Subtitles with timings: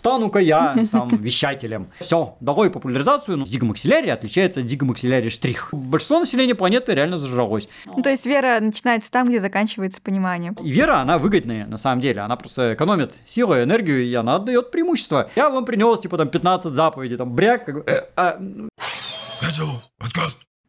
[0.00, 1.88] стану-ка я там вещателем.
[2.00, 3.36] Все, долой популяризацию.
[3.36, 5.68] Но зигомаксилярий отличается от зигомаксилярий штрих.
[5.72, 7.68] Большинство населения планеты реально зажралось.
[7.84, 10.54] Ну, то есть вера начинается там, где заканчивается понимание.
[10.62, 12.22] И вера, она выгодная, на самом деле.
[12.22, 15.30] Она просто экономит силу, энергию, и она отдает преимущество.
[15.36, 18.40] Я вам принес, типа, там, 15 заповедей, там, бряк, как бы, э, а,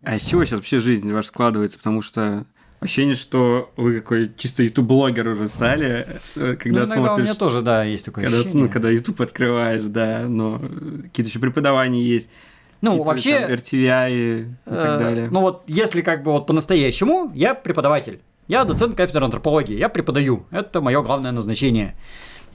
[0.04, 1.77] А из чего сейчас вообще жизнь ваша складывается?
[1.77, 2.45] Потому что
[2.82, 7.25] ощущение, что вы какой чисто YouTube-блогер уже стали, э, когда ну, иногда у смотришь...
[7.25, 8.63] меня тоже, да, есть такое Когда, ощущение.
[8.66, 10.59] ну, когда YouTube открываешь, да, но
[11.04, 12.31] какие-то еще преподавания есть.
[12.81, 15.27] Ну, вообще, там RTVI и, и так Э, далее.
[15.31, 18.20] Ну вот, если как бы вот по-настоящему, я преподаватель.
[18.48, 20.45] Я доцент кафедры антропологии, я преподаю.
[20.50, 21.95] Это мое главное назначение.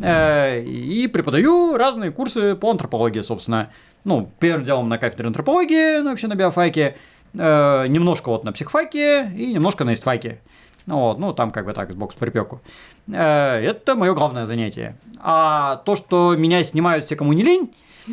[0.00, 3.70] Э, И преподаю разные курсы по антропологии, собственно.
[4.04, 6.96] Ну, первым делом на кафедре антропологии, ну, вообще на биофаке,
[7.36, 10.40] э, немножко вот на психфаке и немножко на истфаке.
[10.86, 12.60] Ну, вот, ну, там как бы так, сбоку с припеку.
[13.08, 14.96] Э, Это мое главное занятие.
[15.20, 17.70] А то, что меня снимают все, кому не лень,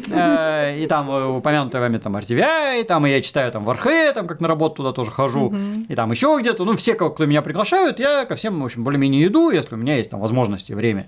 [0.10, 3.70] Э, И там э, упомянутые вами там RTVI, и там и я читаю там в
[3.70, 5.54] Архе, там как на работу туда тоже хожу,
[5.88, 6.66] и там еще где-то.
[6.66, 9.98] Ну, все, кто меня приглашают, я ко всем, в общем, более-менее иду, если у меня
[9.98, 11.08] есть там возможности, время.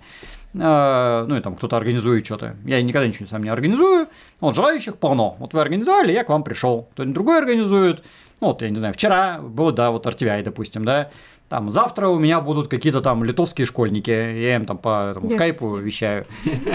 [0.59, 2.55] Э, Ну, и там кто-то организует что-то.
[2.65, 4.07] Я никогда ничего сам не организую.
[4.39, 5.35] Вот желающих полно.
[5.39, 6.87] Вот вы организовали, я к вам пришел.
[6.93, 8.03] Кто-нибудь другой организует.
[8.41, 11.09] Ну, вот, я не знаю, вчера было, да, вот RTVI, допустим, да.
[11.47, 15.75] Там завтра у меня будут какие-то там литовские школьники, я им там по этому скайпу
[15.75, 16.25] вещаю.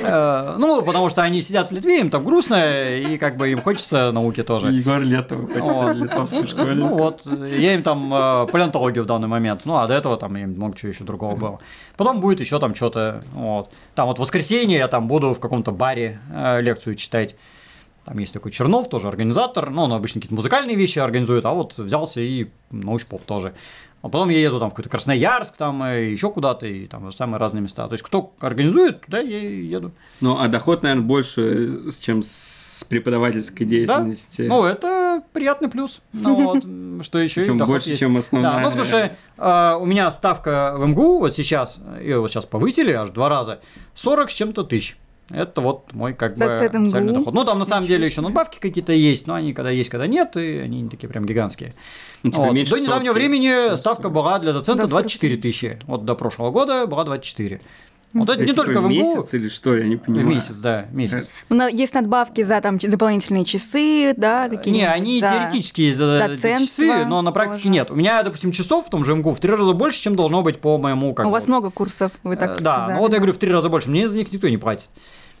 [0.00, 3.62] Э, Ну, потому что они сидят в Литве, им там грустно, и как бы им
[3.62, 4.68] хочется науки тоже.
[4.68, 5.96] Егор Летов, хочется Вот.
[5.96, 6.74] литовской школе.
[6.74, 10.36] Ну вот, я им там э, палеонтологию в данный момент, ну а до этого там
[10.36, 11.60] им много чего еще другого было.
[11.96, 13.70] Потом будет еще там что-то, вот.
[13.94, 17.36] Там вот в воскресенье я там буду в каком-то баре э, лекцию читать.
[18.04, 21.78] Там есть такой Чернов, тоже организатор, ну, он обычно какие-то музыкальные вещи организует, а вот
[21.78, 23.54] взялся и научпоп тоже.
[24.04, 27.62] А потом я еду там в какой-то Красноярск, там еще куда-то, и там самые разные
[27.62, 27.86] места.
[27.86, 29.92] То есть, кто организует, туда я и еду.
[30.20, 34.42] Ну, а доход, наверное, больше, чем с преподавательской деятельности.
[34.42, 36.02] Ну, это приятный плюс.
[36.12, 36.34] Ну,
[36.98, 38.00] вот, что еще доход больше, есть.
[38.00, 38.52] чем основная.
[38.52, 42.44] Да, ну потому что э, у меня ставка в МГУ вот сейчас, ее вот сейчас
[42.44, 43.60] повысили аж два раза,
[43.94, 44.98] 40 с чем-то тысяч.
[45.30, 47.32] Это вот мой как бы официальный доход.
[47.32, 50.06] Ну, там на самом Ничего деле еще надбавки какие-то есть, но они когда есть, когда
[50.06, 51.72] нет, и они не такие прям гигантские.
[52.22, 52.68] Ну, типа, Вот.
[52.68, 55.78] До недавнего времени ставка была для доцента Да, 40 24 тысячи.
[55.86, 57.60] Вот до прошлого года была 24.
[58.14, 58.90] Вот это Это не типа только в МГУ.
[58.90, 60.26] месяц или что, я не В понимаю.
[60.28, 61.28] месяц, да, месяц.
[61.48, 64.72] Ну, на- есть надбавки за там дополнительные часы, да, какие-нибудь.
[64.82, 65.28] Не, они за...
[65.30, 67.70] теоретические за доцентство часы, но на практике тоже.
[67.72, 67.90] нет.
[67.90, 70.60] У меня, допустим, часов в том же МГУ в три раза больше, чем должно быть
[70.60, 72.94] по моему как У вас много курсов, вы так Э, Да, сказали.
[72.96, 73.90] ну вот я говорю, в три раза больше.
[73.90, 74.90] Мне за них никто не платит.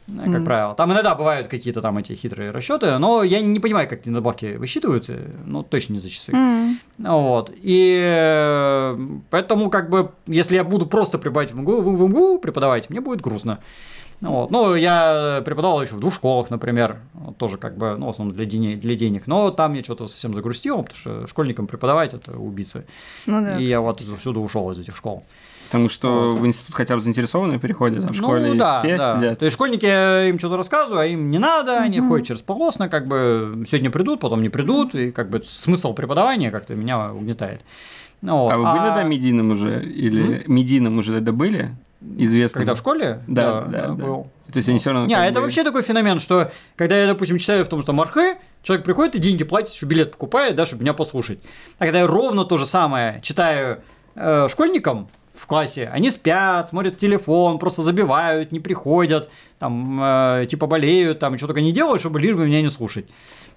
[0.06, 0.44] Как Мгм.
[0.44, 0.74] правило.
[0.74, 4.56] Там иногда бывают какие-то там эти хитрые расчеты, но я не понимаю, как эти надбавки
[4.56, 6.32] высчитываются, ну, точно не за часы.
[6.32, 6.78] М.
[6.98, 7.50] Вот.
[7.54, 8.98] И э,
[9.30, 13.22] поэтому, как бы, если я буду просто преподавать в МГУ, в МГУ преподавать, мне будет
[13.22, 13.60] грустно.
[14.20, 14.50] Вот.
[14.50, 18.36] Ну, я преподавал еще в двух школах, например, вот тоже как бы, ну, в основном
[18.36, 22.32] для, денег, для денег, но там я что-то совсем загрустил, потому что школьникам преподавать это
[22.38, 22.84] убийцы.
[23.26, 23.58] Ну да.
[23.58, 25.24] И я вот всюду ушел из этих школ.
[25.66, 26.40] Потому что Вот.
[26.40, 29.16] в институт хотя бы заинтересованные переходят, там в школе ну, да, все да.
[29.16, 29.38] сидят.
[29.38, 32.08] То есть школьники я им что-то рассказываю, а им не надо, они Мгм.
[32.10, 36.50] ходят через полосно, как бы сегодня придут, потом не придут, и как бы смысл преподавания
[36.50, 37.60] как-то меня угнетает.
[38.20, 38.52] Ну, вот.
[38.52, 39.84] А вы были, да, медийным уже?
[39.84, 41.70] Или медийным уже тогда были?
[42.16, 42.60] Известным?
[42.60, 43.20] Когда в школе?
[43.26, 43.94] Да, да, да.
[43.94, 44.28] был.
[44.52, 45.06] То есть они все равно...
[45.06, 47.92] Не, как это бы- вообще такой феномен, что когда я, допустим, читаю в том, что
[47.92, 51.38] Мархе, человек приходит и деньги платит, еще билет покупает, да, чтобы меня послушать.
[51.78, 53.80] А когда я ровно то же самое читаю
[54.14, 59.28] э, школьникам в классе, они спят, смотрят телефон, просто забивают, не приходят,
[59.58, 63.06] там, э, типа болеют, там, что только не делают, чтобы лишь бы меня не слушать.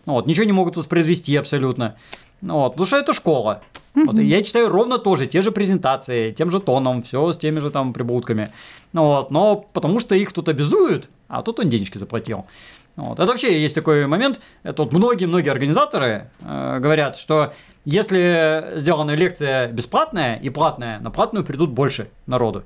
[0.05, 1.95] Ну Вот, ничего не могут воспроизвести абсолютно.
[2.41, 3.61] Ну Вот, потому что это школа.
[3.93, 7.71] Вот, я читаю ровно тоже, те же презентации, тем же тоном, все с теми же
[7.71, 8.51] там прибаутками.
[8.93, 12.45] Ну вот, но потому что их тут обязуют, а тут он денежки заплатил.
[12.97, 13.19] Вот.
[13.19, 17.53] Это вообще есть такой момент, это вот многие-многие организаторы э, говорят, что
[17.85, 22.63] если сделана лекция бесплатная и платная, на платную придут больше народу,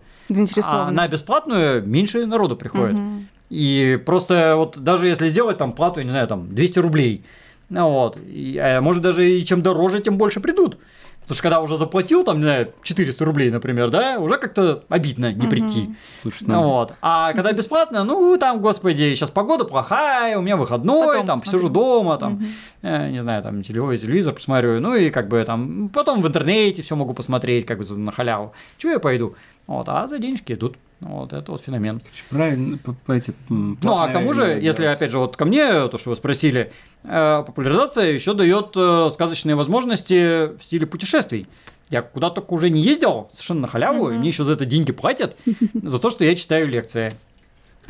[0.88, 2.98] а на бесплатную меньше народу приходит.
[2.98, 3.28] Мгм.
[3.50, 7.26] И просто вот даже если сделать там плату, не знаю, там 200 рублей,
[7.70, 10.80] вот, и, а может даже и чем дороже, тем больше придут.
[11.22, 15.32] Потому что когда уже заплатил, там, не знаю, 400 рублей, например, да, уже как-то обидно
[15.32, 15.90] не прийти.
[16.22, 16.94] Слушай, Ну вот.
[17.02, 21.60] А когда бесплатно, ну там, господи, сейчас погода плохая, у меня выходной, Потом там посмотрю.
[21.60, 22.44] сижу дома, там,
[22.82, 26.82] э, не знаю, там телевизор, телевизор посмотрю, ну и как бы там, потом в интернете
[26.82, 28.54] все могу посмотреть, как бы на халяву.
[28.78, 29.36] Чего я пойду?
[29.72, 30.76] Вот, а за денежки идут.
[31.00, 32.00] Вот, это вот феномен.
[32.30, 34.64] правильно, по, по эти, Ну, а кому же, делать.
[34.64, 36.72] если, опять же, вот ко мне, то, что вы спросили,
[37.04, 41.48] э, популяризация еще дает э, сказочные возможности в стиле путешествий.
[41.90, 44.92] Я куда только уже не ездил, совершенно на халяву, и мне еще за это деньги
[44.92, 45.36] платят,
[45.74, 47.14] за то, что я читаю лекции.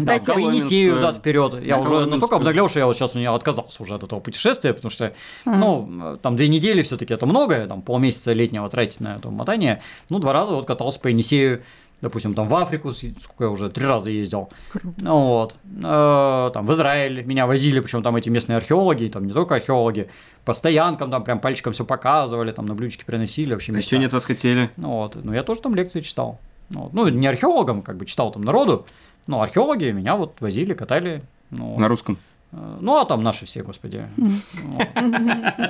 [0.06, 1.64] Да, в Енисею взад вперед.
[1.64, 4.74] Я уже настолько обнаглел, что я вот сейчас у меня отказался уже от этого путешествия,
[4.74, 5.14] потому что,
[5.46, 9.82] ну, там две недели все-таки это много, там полмесяца летнего тратить на это мотание.
[10.10, 11.62] Ну, два раза вот катался по Енисею,
[12.02, 14.50] допустим, там в Африку, сколько я уже, три раза ездил.
[14.98, 15.56] Ну, вот.
[15.84, 20.10] Э, Там в Израиль меня возили, причем там эти местные археологи, там не только археологи,
[20.44, 24.12] по стоянкам там прям пальчиком все показывали, там на блюдечке приносили, вообще А что нет
[24.14, 24.72] вас хотели?
[24.78, 26.40] Ну вот, ну я тоже там лекции читал.
[26.70, 26.94] Ну, вот.
[26.94, 28.86] ну не археологам, как бы читал там народу,
[29.28, 31.24] но археологи меня вот возили, катали.
[31.52, 32.18] Ну, На русском.
[32.52, 34.08] Э, ну, а там наши все, господи.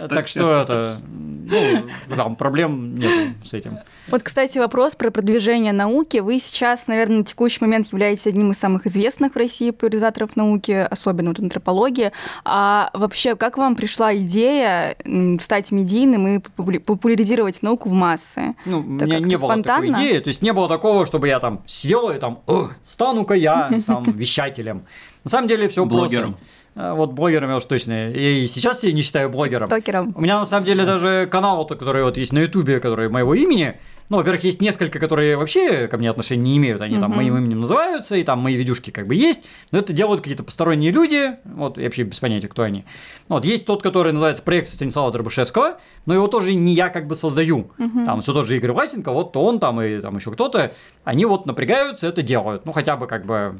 [0.10, 3.78] Так что это, ну, там проблем нет с этим.
[4.07, 6.18] Вот, кстати, вопрос про продвижение науки.
[6.18, 10.72] Вы сейчас, наверное, на текущий момент являетесь одним из самых известных в России популяризаторов науки,
[10.89, 12.12] особенно вот антропологии.
[12.44, 14.95] А вообще, как вам пришла идея
[15.39, 18.56] стать медийным и популя- популяризировать науку в массы?
[18.66, 19.95] Ну, у Это меня не было такой спонтанно?
[20.04, 23.69] идеи, то есть не было такого, чтобы я там сидел и там, «О, стану-ка я
[23.88, 24.84] там вещателем.
[25.24, 26.31] На самом деле все Блогером.
[26.34, 26.48] просто.
[26.75, 28.12] Э, Вот блогером я уж точно.
[28.12, 29.69] И сейчас я не считаю блогером.
[29.69, 30.13] Токером.
[30.15, 33.33] У меня на самом деле даже канал, то, который вот есть на Ютубе, который моего
[33.33, 33.75] имени.
[34.09, 36.81] Ну, во-первых, есть несколько, которые вообще ко мне отношения не имеют.
[36.81, 39.45] Они там моим именем называются, и там мои видюшки как бы есть.
[39.71, 41.38] Но это делают какие-то посторонние люди.
[41.45, 42.83] Вот, я вообще без понятия, кто они.
[43.29, 47.15] Вот, есть тот, который называется проект Станислава Дробышевского, но его тоже не я как бы
[47.15, 47.71] создаю.
[48.06, 50.74] Там все тот же Игорь Власенко, вот он там и там еще кто-то.
[51.06, 52.65] Они вот напрягаются, это делают.
[52.65, 53.56] Ну, хотя бы как бы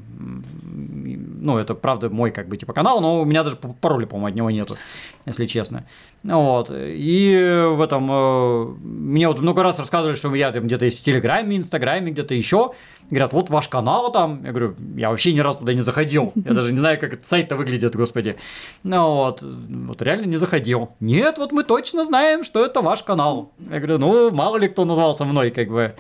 [1.42, 4.36] ну, это правда мой как бы типа канал, но у меня даже пароля, по-моему, от
[4.36, 4.76] него нету,
[5.26, 5.86] если честно.
[6.24, 6.72] Вот.
[6.72, 11.04] И в этом э, мне вот много раз рассказывали, что я там где-то есть в
[11.04, 12.72] Телеграме, Инстаграме, где-то еще.
[13.12, 14.44] Говорят, вот ваш канал там.
[14.44, 16.32] Я говорю, я вообще ни разу туда не заходил.
[16.34, 18.38] Я даже не знаю, как этот сайт-то выглядит, господи.
[18.84, 19.44] Ну вот.
[19.44, 20.94] Вот реально не заходил.
[21.00, 23.52] Нет, вот мы точно знаем, что это ваш канал.
[23.70, 25.94] Я говорю, ну, мало ли кто назвался мной, как бы.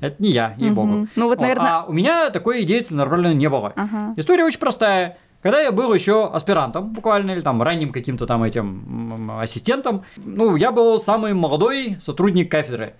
[0.00, 1.08] Это не я, ей-богу.
[1.16, 3.72] Ну вот, наверное- А у меня такой идеи нормально не было.
[3.74, 4.14] Ага.
[4.16, 5.16] История очень простая.
[5.42, 10.70] Когда я был еще аспирантом, буквально, или там ранним каким-то там этим ассистентом, ну, я
[10.72, 12.94] был самый молодой сотрудник кафедры.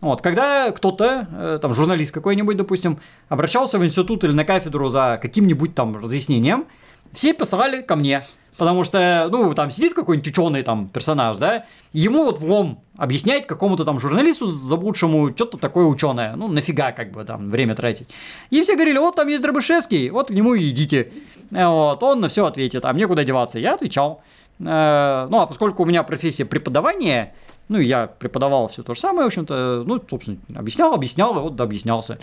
[0.00, 2.98] Вот, когда кто-то, э, там, журналист какой-нибудь, допустим,
[3.28, 6.66] обращался в институт или на кафедру за каким-нибудь там разъяснением,
[7.12, 8.22] все посылали ко мне.
[8.56, 13.84] Потому что, ну, там сидит какой-нибудь ученый там персонаж, да, ему вот влом объяснять какому-то
[13.84, 16.36] там журналисту заблудшему что-то такое ученое.
[16.36, 18.10] Ну, нафига как бы там время тратить.
[18.50, 21.12] И все говорили, вот там есть Дробышевский, вот к нему и идите.
[21.50, 23.58] Вот, он на все ответит, а мне куда деваться?
[23.58, 24.22] Я отвечал.
[24.60, 27.34] Э, Ну, а поскольку у меня профессия преподавание,
[27.68, 31.40] ну, и я преподавал все то же самое, в общем-то, ну, собственно, объяснял, объяснял, и
[31.40, 32.18] вот объяснялся.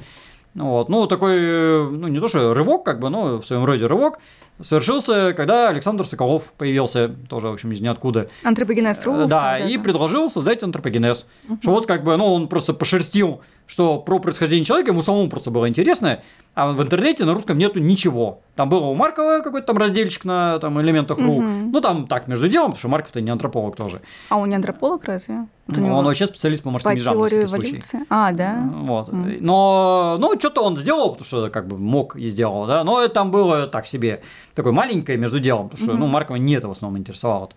[0.54, 0.90] Ну, Вот.
[0.90, 4.20] Ну, такой, э, ну, не то что рывок, как бы, но в своем роде рывок
[4.59, 8.30] совершился, когда Александр Соколов появился, тоже, в общем, из ниоткуда.
[8.44, 9.13] Антропогенез.ру.
[9.21, 9.69] Э, Да, где-то.
[9.69, 11.27] и предложил создать антропогенез.
[11.62, 15.50] Что вот как бы, ну, он просто пошерстил, что про происхождение человека ему самому просто
[15.50, 16.19] было интересно,
[16.53, 18.42] а в интернете на русском нету ничего.
[18.56, 21.39] Там было у Маркова какой-то там разделчик на там элементах ру.
[21.42, 21.71] Мгм.
[21.71, 24.01] Ну, там так, между делом, потому что Марков-то не антрополог тоже.
[24.27, 25.47] А он не антрополог разве?
[25.68, 28.01] Вот Ну, он вообще специалист по по ежам, на теории эволюции.
[28.09, 28.69] А, да.
[28.74, 29.13] Вот.
[29.13, 29.38] Мгм.
[29.39, 32.83] Но, ну, что-то он сделал, потому что как бы мог и сделал, да.
[32.83, 34.21] Но это там было так себе,
[34.56, 37.50] такое маленькое между делом, потому что, ну, Маркова не это в основном интересовало.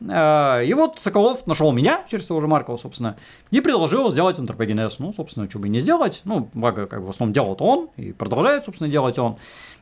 [0.00, 3.16] Э, И вот Соколов нашел меня через того же Маркова, собственно,
[3.50, 4.98] и предложил сделать антропогенез.
[4.98, 6.20] Ну, собственно, что бы и не сделать.
[6.24, 9.36] Ну, благо, как бы в основном делал он, и продолжает, собственно, делать он.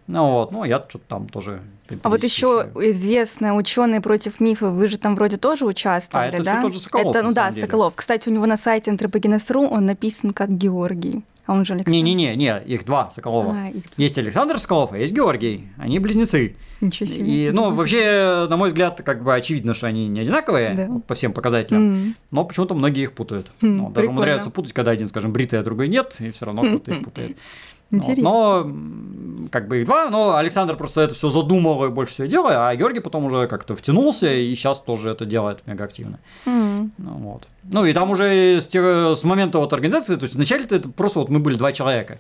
[0.06, 1.62] Ну, вот, ну, я что-то там тоже...
[2.02, 6.44] А вот еще известная ученые против мифа, вы же там вроде тоже участвовали, А, это
[6.44, 6.62] да?
[6.62, 7.62] тот же Соколов, Это, ну да, деле.
[7.62, 7.94] Соколов.
[7.96, 11.91] Кстати, у него на сайте антропогенез.ру он написан как Георгий, а он же Александр.
[11.93, 13.55] Не-не-не, не, их два Соколова.
[13.55, 15.69] А, их- Есть Александр Соколов, а есть Георгий.
[15.79, 16.56] Они близнецы.
[16.81, 17.48] Ничего себе.
[17.48, 20.86] И, ну, вообще, на мой взгляд, как бы очевидно, что они не одинаковые Да.
[20.89, 22.17] вот по всем показателям, М.
[22.31, 23.46] но почему-то многие их путают.
[23.60, 24.10] Хм, Ну, даже прикольно.
[24.13, 27.36] умудряются путать, когда один, скажем, бритый, а другой нет, и все равно кто-то их путает.
[27.91, 28.22] Вот, Интересно.
[28.24, 32.26] Но, м, как бы их два, но Александр просто это все задумал и больше всего
[32.26, 36.19] делает, а Георгий потом уже как-то втянулся и сейчас тоже это делает мега активно.
[36.46, 36.93] М.
[36.98, 37.46] Ну, вот.
[37.64, 41.20] Ну, и там уже с, тех- с момента вот организации, то есть вначале это просто
[41.20, 42.19] вот мы были два человека.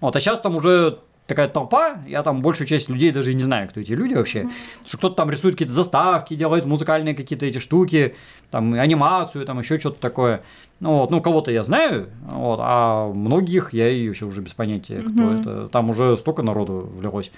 [0.00, 3.42] Вот, а сейчас там уже такая толпа, я там большую часть людей даже и не
[3.42, 4.42] знаю, кто эти люди вообще.
[4.42, 8.14] Потому что кто-то там рисует какие-то заставки, делает музыкальные какие-то эти штуки,
[8.50, 10.42] там анимацию, там еще что-то такое.
[10.80, 15.00] Ну, вот, ну, кого-то я знаю, вот, а многих я и вообще уже без понятия,
[15.00, 15.40] кто Мгм.
[15.40, 15.68] это.
[15.68, 17.30] Там уже столько народу влилось.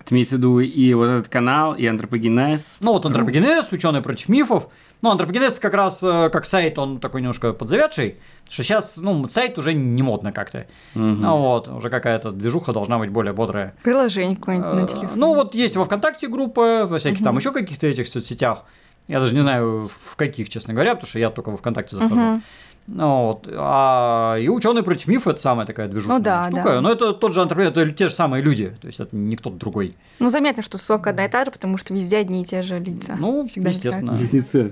[0.00, 2.78] Это имеется в виду и вот этот канал, и антропогенез.
[2.80, 4.68] Ну, вот антропогенез, ученые против мифов.
[5.02, 9.26] Ну, антропогенез как раз э, как сайт, он такой немножко подзавядший, потому что сейчас, ну,
[9.28, 10.66] сайт уже не модно как-то.
[10.94, 11.20] Мгм.
[11.22, 13.74] Ну, вот, уже какая-то движуха должна быть более бодрая.
[13.82, 15.10] Приложение какое-нибудь на Э, телефон.
[15.18, 18.64] Ну, вот есть во ВКонтакте группа, во всяких там еще каких-то этих соцсетях.
[19.08, 22.14] Я даже не знаю, в каких, честно говоря, потому что я только во ВКонтакте захожу.
[22.14, 22.42] Мгм.
[22.86, 23.48] Ну, вот.
[23.52, 26.62] а, и ученые против мифа это самая такая движущая Ну да, штука.
[26.62, 26.80] да.
[26.80, 28.76] Но это тот же антропоид, это те же самые люди.
[28.80, 29.96] То есть это не кто-то другой.
[30.18, 32.78] Ну, заметно, что сок одна и та же, потому что везде одни и те же
[32.78, 33.16] лица.
[33.18, 34.12] Ну, Всегда естественно.
[34.14, 34.70] Близнецы.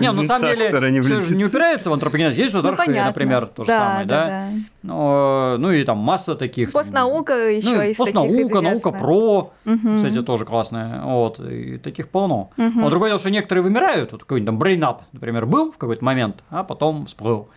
[0.00, 0.68] Не, ну, на самом деле,
[1.02, 2.36] все же не упирается в антропогенез.
[2.36, 4.48] Есть вот Ну, например, то же самое, да?
[4.82, 6.72] Ну, и там масса таких.
[6.72, 8.98] Постнаука еще ну, из таких постнаука, наука известных.
[8.98, 9.96] про, Мгм.
[9.96, 11.02] кстати, тоже классная.
[11.02, 12.50] Вот, и таких полно.
[12.56, 12.82] Мгм.
[12.82, 14.12] Вот другое дело, что некоторые вымирают.
[14.12, 17.48] Вот какой-нибудь там Up, например, был в какой-то момент, а потом всплыл.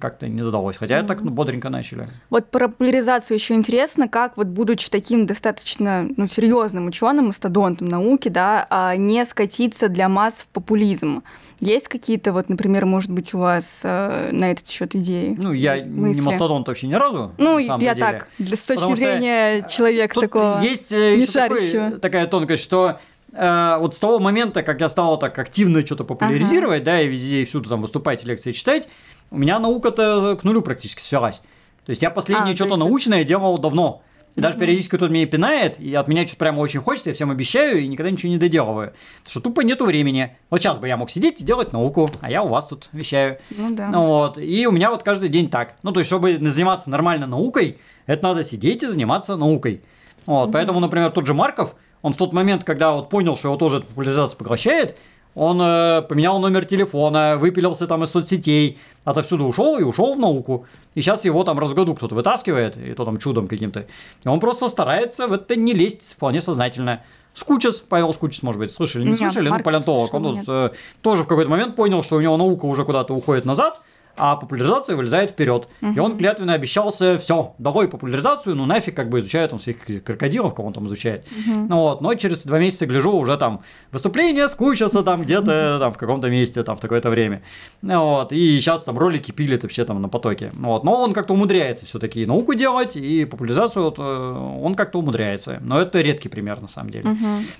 [0.00, 0.76] Как-то не задалось.
[0.76, 2.06] Хотя так ну, бодренько начали.
[2.28, 8.28] Вот про популяризацию еще интересно, как вот будучи таким достаточно ну, серьезным ученым, мастодонтом науки,
[8.28, 11.22] да, а, не скатиться для масс в популизм.
[11.60, 15.36] Есть какие-то, вот, например, может быть, у вас э, на этот счет идеи?
[15.38, 16.20] Ну, я мысли?
[16.20, 17.32] не мастодонт вообще ни разу.
[17.36, 17.94] Ну, я деле.
[17.94, 20.60] так, с точки Потому зрения человека Тут такого.
[20.62, 22.98] есть э, не ещё такой- такая тонкость, что
[23.32, 27.42] э, вот с того момента, как я стал так активно что-то популяризировать, да, и везде
[27.42, 28.88] и всюду там выступать, лекции читать,
[29.30, 31.40] у меня наука-то к нулю практически свелась.
[31.84, 34.02] То есть я последнее А, то что-то есть научное делал давно.
[34.36, 37.30] И даже периодически кто-то меня пинает, и от меня что-то прямо очень хочется, я всем
[37.30, 38.92] обещаю, и никогда ничего не доделываю.
[39.18, 40.36] Потому что тупо нету времени.
[40.50, 43.38] Вот сейчас бы я мог сидеть и делать науку, а я у вас тут вещаю.
[43.50, 43.88] Ну да.
[43.88, 44.38] Ну Вот.
[44.38, 45.74] И у меня вот каждый день так.
[45.82, 49.82] Ну, то есть, чтобы заниматься нормально наукой, это надо сидеть и заниматься наукой.
[50.26, 50.52] Вот.
[50.52, 53.78] Поэтому, например, тот же Марков, он в тот момент, когда вот понял, что его тоже
[53.78, 54.96] эта популяризация поглощает,
[55.34, 60.66] он э, поменял номер телефона, выпилился там из соцсетей, отовсюду ушел и ушел в науку.
[60.94, 63.86] И сейчас его там раз в году кто-то вытаскивает, и то там чудом каким-то.
[64.24, 67.02] И он просто старается в это не лезть вполне сознательно.
[67.34, 70.70] Скучес, Павел Скучес, может быть, слышали, не Нет, слышали, ну, Марков палеонтолог, он вот, э,
[71.00, 73.80] тоже в какой-то момент понял, что у него наука уже куда-то уходит назад,
[74.20, 75.68] а популяризация вылезает вперед.
[75.80, 80.54] И он клятвенно обещался, все, долой популяризацию, ну нафиг, как бы изучаю там своих крокодилов,
[80.54, 81.26] кого он там изучает.
[81.46, 83.62] Ну вот, но через два месяца гляжу уже там
[83.92, 87.42] выступление скучился там где-то там в каком-то месте там в такое-то время.
[87.82, 90.52] Ну вот, и сейчас там ролики пилит вообще там на потоке.
[90.54, 94.98] Ну Вот, но он как-то умудряется все-таки науку делать, и популяризацию вот, э, он как-то
[94.98, 95.58] умудряется.
[95.62, 97.16] Но это редкий пример на самом деле.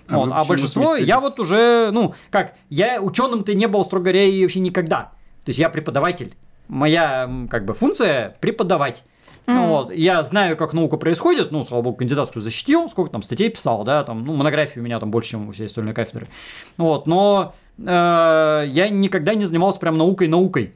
[0.09, 4.05] А Вот, а, почему большинство, я вот уже, ну, как, я ученым-то не был, строго
[4.05, 5.13] говоря, и вообще никогда.
[5.45, 6.35] То есть я преподаватель.
[6.71, 9.03] Моя, как бы, функция преподавать.
[9.47, 13.51] Ну, вот, я знаю, как наука происходит, ну, слава богу, кандидатскую защитил, сколько там статей
[13.51, 16.29] писал, да, там, ну, монографии у меня там больше, чем у всей остальной кафедры.
[16.77, 20.75] Ну, вот, но э, я никогда не занимался прям наукой-наукой.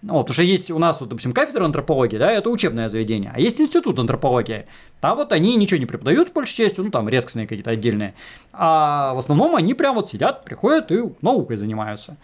[0.00, 3.32] Ну, вот, потому что есть у нас, вот, допустим, кафедра антропологии, да, это учебное заведение,
[3.34, 4.66] а есть институт антропологии.
[5.00, 8.14] Там вот они ничего не преподают, большей частью, ну, там редкостные какие-то отдельные.
[8.52, 12.16] А в основном они прям вот сидят, приходят и наукой занимаются.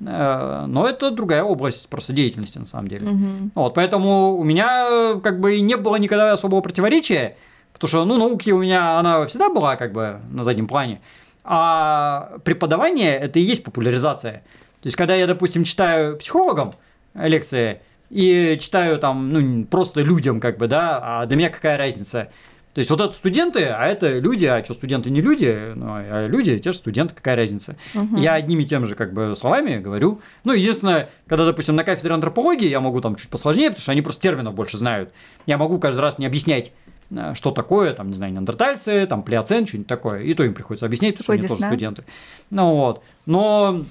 [0.00, 3.08] Э, Но это другая область просто деятельности, на самом деле.
[3.08, 3.52] Мгм.
[3.54, 7.36] Вот, поэтому у меня э, как бы не было никогда особого противоречия,
[7.72, 11.00] потому что, ну, науки у меня, она всегда была как бы на заднем плане,
[11.44, 14.42] а преподавание– это и есть популяризация.
[14.82, 16.74] То есть, когда я, допустим, читаю психологам
[17.14, 22.28] лекции и читаю там, ну, просто людям, как бы, да, а для меня какая разница?
[22.74, 26.26] То есть, вот это студенты, а это люди, а что, студенты не люди, ну, а
[26.28, 27.76] люди, те же студенты, какая разница?
[28.16, 30.20] Я одними и тем же, как бы, словами говорю.
[30.44, 34.02] Ну, единственное, когда, допустим, на кафедре антропологии я могу там чуть посложнее, потому что они
[34.02, 35.10] просто терминов больше знают.
[35.46, 36.72] Я могу каждый раз не объяснять,
[37.10, 40.22] э, что такое, там, не знаю, неандертальцы, там, плеоцен, что-нибудь такое.
[40.22, 42.04] И то им приходится объяснять, потому что они тоже студенты.
[42.50, 43.02] Ну, вот.
[43.26, 43.84] Но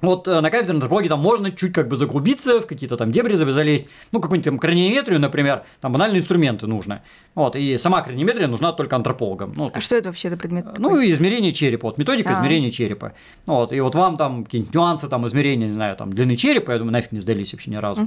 [0.00, 3.34] вот э, на кафедре антропологии там можно чуть как бы заглубиться, в какие-то там дебри
[3.34, 3.88] залезть.
[4.12, 7.02] Ну, какую-нибудь там краниометрию, например, там банальные инструменты нужно.
[7.34, 9.52] Вот, и сама краниометрия нужна только антропологам.
[9.56, 10.66] Ну, А что это вообще за предмет?
[10.78, 11.08] ну, такой?
[11.08, 12.34] и измерение черепа, вот методика А.
[12.34, 13.12] измерения черепа.
[13.46, 16.72] Ну, Вот, и вот вам там какие-нибудь нюансы там измерения, не знаю, там длины черепа,
[16.72, 18.02] я думаю, нафиг не сдались вообще ни разу.
[18.02, 18.06] Э,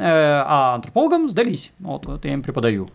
[0.00, 1.72] а антропологам сдались.
[1.78, 2.88] Вот, вот я им преподаю.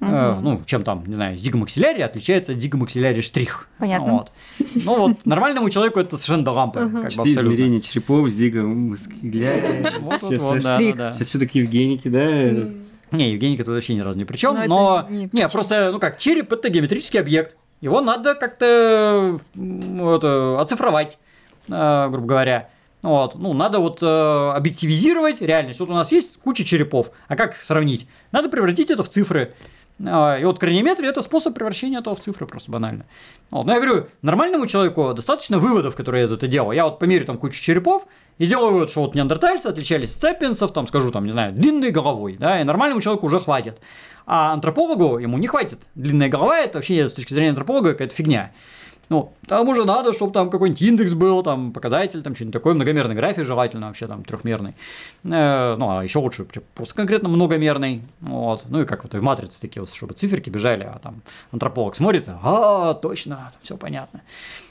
[0.00, 0.42] Э, Мгм.
[0.44, 3.68] ну, чем там, не знаю, зигомаксилярий отличается от зигомаксилярий штрих.
[3.78, 4.12] Понятно.
[4.12, 4.32] Вот.
[4.74, 6.80] Ну вот, нормальному человеку это совершенно до лампы.
[6.80, 7.48] как бы Почти абсолютно.
[7.54, 9.92] измерение черепов, зига, мускуляре.
[10.00, 10.78] Вот, вот, вот, да.
[11.12, 12.26] Сейчас все-таки Евгеники, да?
[13.12, 15.06] Не, Евгеника тут вообще ни разу ни при чем, Ну, но...
[15.08, 15.50] Не, чём.
[15.50, 17.56] просто, ну как, череп это геометрический объект.
[17.80, 21.18] Его надо как-то вот, э, оцифровать,
[21.68, 22.68] э, грубо говоря.
[23.02, 24.06] Вот, ну, надо вот э,
[24.54, 25.80] объективизировать реальность.
[25.80, 28.06] Вот у нас есть куча черепов, а как их сравнить?
[28.30, 29.54] Надо превратить это в цифры.
[30.06, 33.06] А, И вот краниометрия– это способ превращения этого в цифры, просто банально.
[33.50, 33.66] Вот.
[33.66, 36.72] Но я говорю, нормальному человеку достаточно выводов, которые я за это делал.
[36.72, 38.06] Я вот померю там кучу черепов
[38.38, 41.90] и сделаю вывод, что вот неандертальцы отличались от цепиенсов, там, скажу, там, не знаю, длинной
[41.90, 43.80] головой, да, и нормальному человеку уже хватит.
[44.26, 45.80] А антропологу ему не хватит.
[45.94, 48.52] Длинная голова– это вообще с точки зрения антрополога какая-то фигня.
[49.12, 53.14] Ну, там уже надо, чтобы там какой-нибудь индекс был, там показатель, там что-нибудь такое, многомерный
[53.14, 54.74] график желательно вообще, там трехмерный.
[55.24, 58.00] Э, ну, а еще лучше просто конкретно многомерный.
[58.22, 58.62] Вот.
[58.70, 61.94] Ну и как вот и в матрице такие вот, чтобы циферки бежали, а там антрополог
[61.94, 64.22] смотрит, а, точно, все понятно.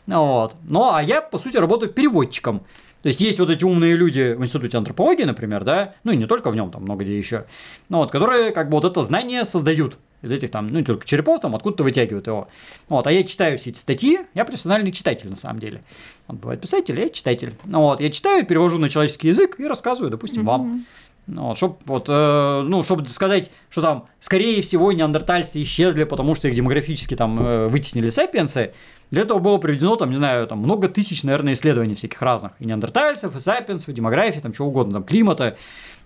[0.08, 0.56] Ну, Вот.
[0.64, 2.62] Ну, а я, по сути, работаю переводчиком.
[3.04, 6.26] То есть есть вот эти умные люди в институте антропологии, например, да, ну и не
[6.26, 7.46] только в нем, там много где еще,
[7.90, 11.42] ну вот, которые как бы вот это знание создают из этих там, ну только черепов,
[11.42, 12.48] там откуда-то вытягивают его.
[12.90, 15.84] Вот, а я читаю все эти статьи, я профессиональный читатель на самом деле.
[16.28, 17.56] Он бывает писатель, я читатель.
[17.66, 20.86] Ну вот, я читаю, перевожу на человеческий язык и рассказываю, допустим, вам.
[21.28, 26.34] Ну, вот, чтоб, вот, э, ну, чтобы сказать, что там, скорее всего, неандертальцы исчезли, потому
[26.34, 28.74] что их демографически там э, вытеснили сапиенсы,
[29.12, 32.54] для этого было проведено, там, не знаю, там, много тысяч, наверное, исследований всяких разных.
[32.60, 35.58] И неандертальцев, и сапиенсов, и демографии, там, чего угодно, там, климата,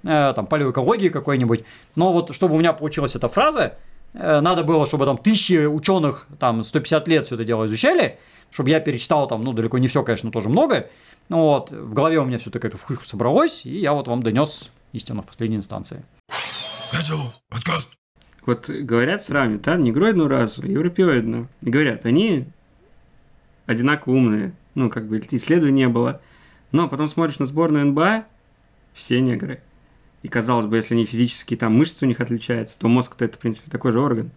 [0.03, 1.63] э, там, палеоэкологии какой-нибудь.
[1.95, 3.77] Но вот, чтобы у меня получилась эта фраза,
[4.15, 8.17] надо было, чтобы там тысячи ученых, там, 150 лет все это дело изучали,
[8.51, 10.89] чтобы я перечитал там, ну, далеко не все, конечно, тоже много.
[11.27, 14.23] Ну вот, в голове у меня все так это в собралось, и я вот вам
[14.23, 16.05] донес истину в последней инстанции.
[18.45, 21.49] Вот говорят, сравнивают, да, негроидную расу, европеоидную.
[21.61, 22.45] И говорят, они
[23.65, 24.53] одинаково умные.
[24.75, 26.21] Ну, как бы исследований не было.
[26.71, 28.25] Но потом смотришь на сборную НБА,
[28.93, 29.61] все негры.
[30.25, 33.39] И казалось бы, если они физически там мышцы у них отличаются, то мозг-то это, в
[33.39, 34.31] принципе, такой же орган.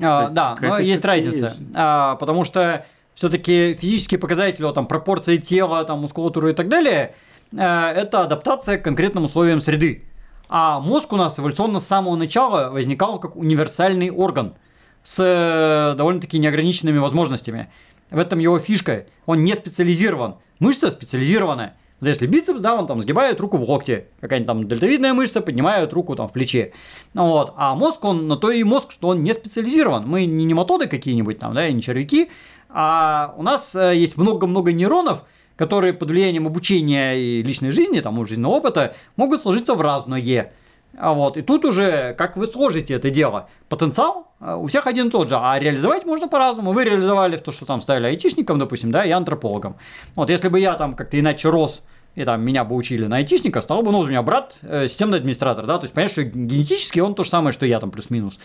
[0.00, 1.44] А, есть, да, но есть разница.
[1.46, 1.60] Есть.
[1.74, 2.84] А, потому что
[3.14, 7.14] все-таки физические показатели, вот, там, пропорции тела, там, мускулатуры и так далее–
[7.56, 10.04] Э, это адаптация к конкретным условиям среды.
[10.48, 14.54] А мозг у нас эволюционно с самого начала возникал как универсальный орган
[15.02, 17.70] с э, довольно-таки неограниченными возможностями.
[18.10, 19.06] В этом его фишка.
[19.24, 20.36] Он не специализирован.
[20.58, 21.74] Мышца специализированная.
[22.02, 24.08] Но если бицепс, да, он там сгибает руку в локте.
[24.20, 26.72] Какая-нибудь там дельтовидная мышца поднимает руку там в плече.
[27.14, 27.54] Вот.
[27.56, 30.04] А мозг, он на то и мозг, что он не специализирован.
[30.08, 32.28] Мы не нематоды какие-нибудь там, да, и не червяки.
[32.68, 35.22] А у нас э, есть много-много нейронов,
[35.54, 40.52] которые под влиянием обучения и личной жизни, там, жизненного опыта, могут сложиться в разное.
[40.98, 45.08] А вот, и тут уже, как вы сложите это дело, потенциал э, у всех один
[45.08, 46.72] и тот же, а реализовать можно по-разному.
[46.72, 49.76] Вы реализовали в то, что там ставили айтишником, допустим, да, и антропологом.
[50.14, 51.82] Вот, если бы я там как-то иначе рос,
[52.14, 55.18] и там меня бы учили на айтишника, стал бы, ну, у меня брат э, системный
[55.18, 58.38] администратор, да, то есть, понятно, что генетически он то же самое, что я там плюс-минус.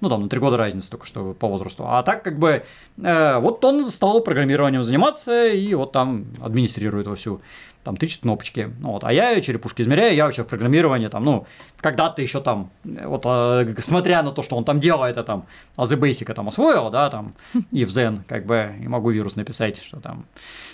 [0.00, 1.84] Ну, там, на три года разница только что по возрасту.
[1.86, 2.64] А так, как бы,
[3.02, 7.40] э, вот он стал программированием заниматься, и вот там администрирует во всю
[7.84, 8.72] там тычет кнопочки.
[8.80, 9.04] Ну, вот.
[9.04, 11.46] А я черепушки измеряю, я вообще в программировании там, ну,
[11.78, 15.96] когда-то еще там, вот, э, смотря на то, что он там делает, это там, азы
[15.96, 17.34] Basic там освоил, да, там,
[17.70, 20.71] и в Zen, как бы, и могу вирус написать, что там, э,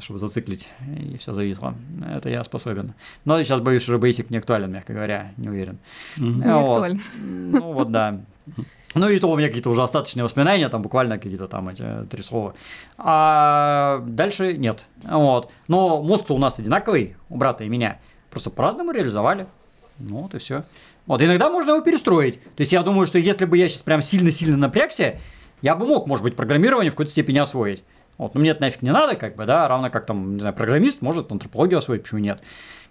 [0.00, 0.68] чтобы зациклить,
[0.98, 1.74] и все зависло.
[2.14, 2.94] Это я способен.
[3.24, 5.78] Но сейчас боюсь, что Basic не актуален, мягко говоря, не уверен.
[6.16, 6.72] Не вот.
[6.72, 7.00] актуален.
[7.16, 8.20] Ну, вот, да.
[8.94, 12.22] Ну и то у меня какие-то уже остаточные воспоминания, там буквально какие-то там эти три
[12.22, 12.54] слова.
[12.98, 14.84] А дальше нет.
[15.04, 15.50] Вот.
[15.68, 17.98] Но мозг у нас одинаковый, у брата и меня.
[18.30, 19.46] Просто по-разному реализовали.
[19.98, 20.64] Ну вот и все.
[21.06, 22.42] Вот, иногда можно его перестроить.
[22.54, 25.18] То есть я думаю, что если бы я сейчас прям сильно-сильно напрягся,
[25.62, 27.82] я бы мог, может быть, программирование в какой-то степени освоить.
[28.18, 30.54] Вот, но мне это нафиг не надо, как бы, да, равно как там, не знаю,
[30.54, 32.40] программист может антропологию освоить, почему нет.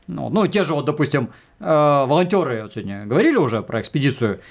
[0.07, 1.29] Ну, ну те же вот, допустим,
[1.59, 4.41] э, волонтеры вот сегодня говорили уже про экспедицию.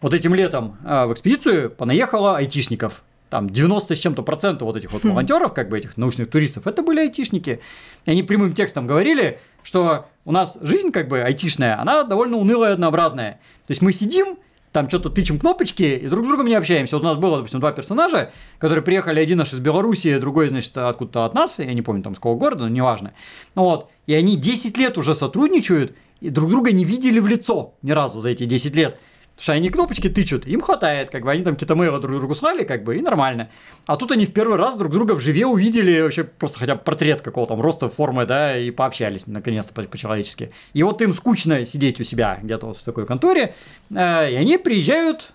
[0.00, 3.02] Вот этим летом э, в экспедицию понаехало айтишников.
[3.28, 5.10] Там 90 с чем-то процентов вот этих вот хм.
[5.10, 7.60] волонтеров, как бы этих научных туристов, это были айтишники.
[8.06, 12.72] И они прямым текстом говорили, что у нас жизнь как бы айтишная, она довольно унылая
[12.72, 13.32] однообразная.
[13.66, 14.38] То есть мы сидим,
[14.72, 16.96] там что-то тычем кнопочки и друг с другом не общаемся.
[16.96, 20.76] Вот у нас было, допустим, два персонажа, которые приехали, один наш из Белоруссии, другой, значит,
[20.76, 23.12] откуда-то от нас, я не помню, там, с какого города, но неважно.
[23.54, 27.74] Ну вот, и они 10 лет уже сотрудничают, и друг друга не видели в лицо
[27.82, 29.00] ни разу за эти 10 лет.
[29.40, 32.34] Потому что они кнопочки тычут, им хватает, как бы они там какие-то мейлы друг другу
[32.34, 33.48] слали, как бы, и нормально.
[33.86, 36.82] А тут они в первый раз друг друга в живе увидели, вообще просто хотя бы
[36.82, 40.50] портрет какого-то там роста, формы, да, и пообщались наконец-то по-человечески.
[40.74, 43.54] И вот им скучно сидеть у себя где-то вот в такой конторе,
[43.88, 45.32] э, и они приезжают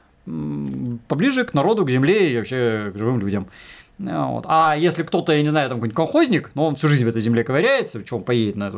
[1.08, 3.48] поближе к народу, к земле и вообще к живым людям.
[3.98, 4.46] Вот.
[4.48, 7.22] А если кто-то, я не знаю, там какой-нибудь колхозник, но он всю жизнь в этой
[7.22, 8.70] земле ковыряется, он поедет на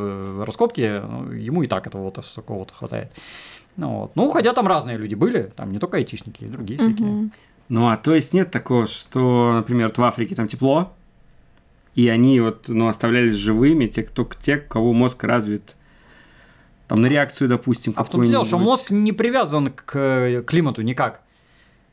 [0.46, 3.12] раскопки, ну, ему и так этого вот такого-то хватает.
[3.78, 4.12] Ну, вот.
[4.16, 6.88] ну, хотя там разные люди были, там не только айтишники, и другие угу.
[6.88, 7.30] всякие.
[7.70, 10.94] Ну, а то есть нет такого, что, например, в Африке там тепло,
[11.96, 15.76] и они вот, ну, оставлялись живыми, те, кто, те, кого мозг развит
[16.88, 20.82] там на реакцию, допустим, А в том дело, что мозг не привязан к э, климату
[20.82, 21.22] никак.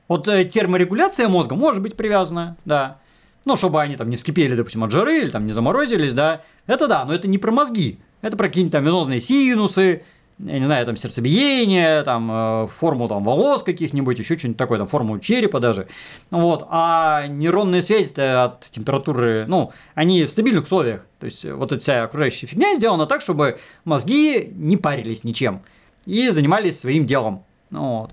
[0.07, 2.99] Вот э, терморегуляция мозга может быть привязана, да.
[3.45, 6.43] Ну, чтобы они там не вскипели, допустим, от жары или там не заморозились, да.
[6.67, 7.99] Это да, но это не про мозги.
[8.23, 10.03] Это про какие-нибудь там венозные синусы,
[10.39, 14.89] я не знаю, там сердцебиение, там э, форму там волос каких-нибудь, еще что-нибудь такое, там
[14.89, 15.87] форму черепа даже.
[16.31, 16.67] Вот.
[16.71, 21.07] А нейронные связи от температуры, ну, они в стабильных условиях.
[21.21, 25.63] То есть вот эта вся окружающая фигня сделана так, чтобы мозги не парились ничем
[26.05, 27.45] и занимались своим делом.
[27.71, 28.13] Ну вот.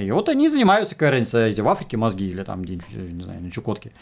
[0.00, 3.50] И вот они занимаются, какая разница, эти в Африке мозги или там не знаю, на
[3.50, 3.92] Чукотке.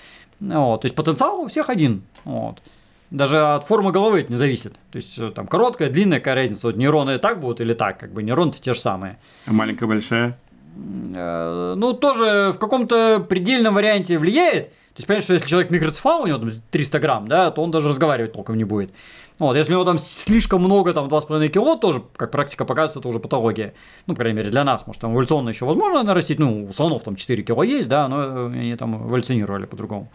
[0.40, 0.82] Вот.
[0.82, 2.02] То есть потенциал у всех один.
[2.24, 2.60] Вот.
[3.10, 4.74] Даже от формы головы это не зависит.
[4.90, 6.66] То есть э, там короткая, длинная, какая разница.
[6.66, 9.18] Вот нейроны так будут или так, как бы нейроны-то те же самые.
[9.46, 10.38] А маленькая, большая?
[11.14, 14.70] Э, ну, тоже в каком-то предельном варианте влияет.
[14.70, 17.70] То есть, понятно, что если человек микроцефал, у него там 300 грамм, да, то он
[17.70, 18.90] даже разговаривать толком не будет.
[19.38, 23.08] Вот, если у него там слишком много, там 2,5 кило, тоже, как практика показывает, это
[23.08, 23.74] уже патология.
[24.06, 24.86] Ну, по крайней мере, для нас.
[24.86, 26.40] Может, там эволюционно еще возможно нарастить.
[26.40, 30.10] Ну, у слонов там 4 кило есть, да, но они там эволюционировали по-другому.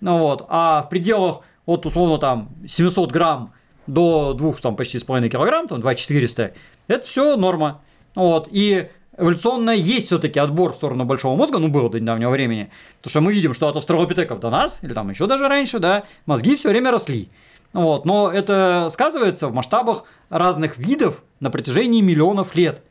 [0.00, 3.52] Ну вот, а в пределах от условно там 700 грамм
[3.86, 6.52] до 2 там почти с половиной килограмм, там 2400,
[6.88, 7.82] это все норма.
[8.14, 12.70] Вот, и эволюционно есть все-таки отбор в сторону большого мозга, ну, было до недавнего времени,
[12.98, 16.04] потому что мы видим, что от австралопитеков до нас, или там еще даже раньше, да,
[16.26, 17.30] мозги все время росли.
[17.72, 22.82] Вот, но это сказывается в масштабах разных видов на протяжении миллионов лет.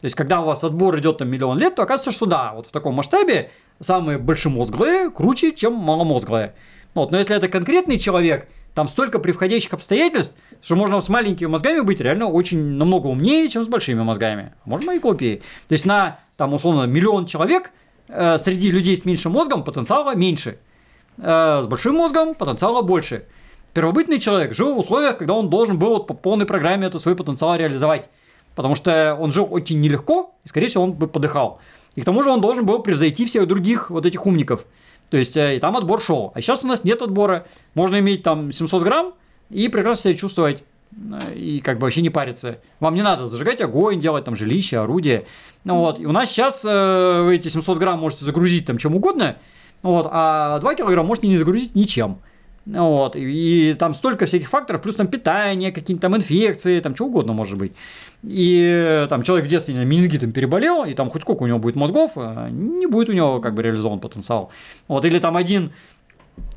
[0.00, 2.66] То есть, когда у вас отбор идет там миллион лет, то оказывается, что да, вот
[2.66, 6.54] в таком масштабе самые большемозглые круче, чем маломозглые.
[6.94, 11.80] Вот, но если это конкретный человек, там столько превходящих обстоятельств, что можно с маленькими мозгами
[11.80, 14.52] быть реально очень намного умнее, чем с большими мозгами.
[14.64, 15.42] Можно и копии.
[15.68, 17.70] То есть на, там, условно, миллион человек
[18.08, 20.58] э, среди людей с меньшим мозгом потенциала меньше.
[21.18, 23.26] Э, с большим мозгом потенциала больше.
[23.74, 27.56] Первобытный человек жил в условиях, когда он должен был по полной программе это свой потенциал
[27.56, 28.08] реализовать.
[28.54, 31.60] Потому что он жил очень нелегко, и, скорее всего, он бы подыхал.
[31.96, 34.64] И к тому же он должен был превзойти всех других вот этих умников.
[35.14, 36.32] То есть, э, и там отбор шел.
[36.34, 37.46] А сейчас у нас нет отбора.
[37.74, 39.14] Можно иметь там 700 грамм
[39.48, 40.64] и прекрасно себя чувствовать.
[40.90, 42.58] Э, и как бы вообще не париться.
[42.80, 45.24] Вам не надо зажигать огонь, делать там жилище, орудие.
[45.62, 48.96] Ну вот, и у нас сейчас э, вы эти 700 грамм можете загрузить там чем
[48.96, 49.36] угодно,
[49.82, 52.18] вот, а 2 килограмма можете не загрузить ничем.
[52.66, 57.06] Вот, и, и там столько всяких факторов, плюс там питание, какие-то там инфекции, там что
[57.06, 57.72] угодно может быть.
[58.22, 62.12] И там человек в детстве менингитом переболел, и там хоть сколько у него будет мозгов,
[62.16, 64.50] э, не будет у него как бы реализован потенциал.
[64.88, 65.72] Вот, или там один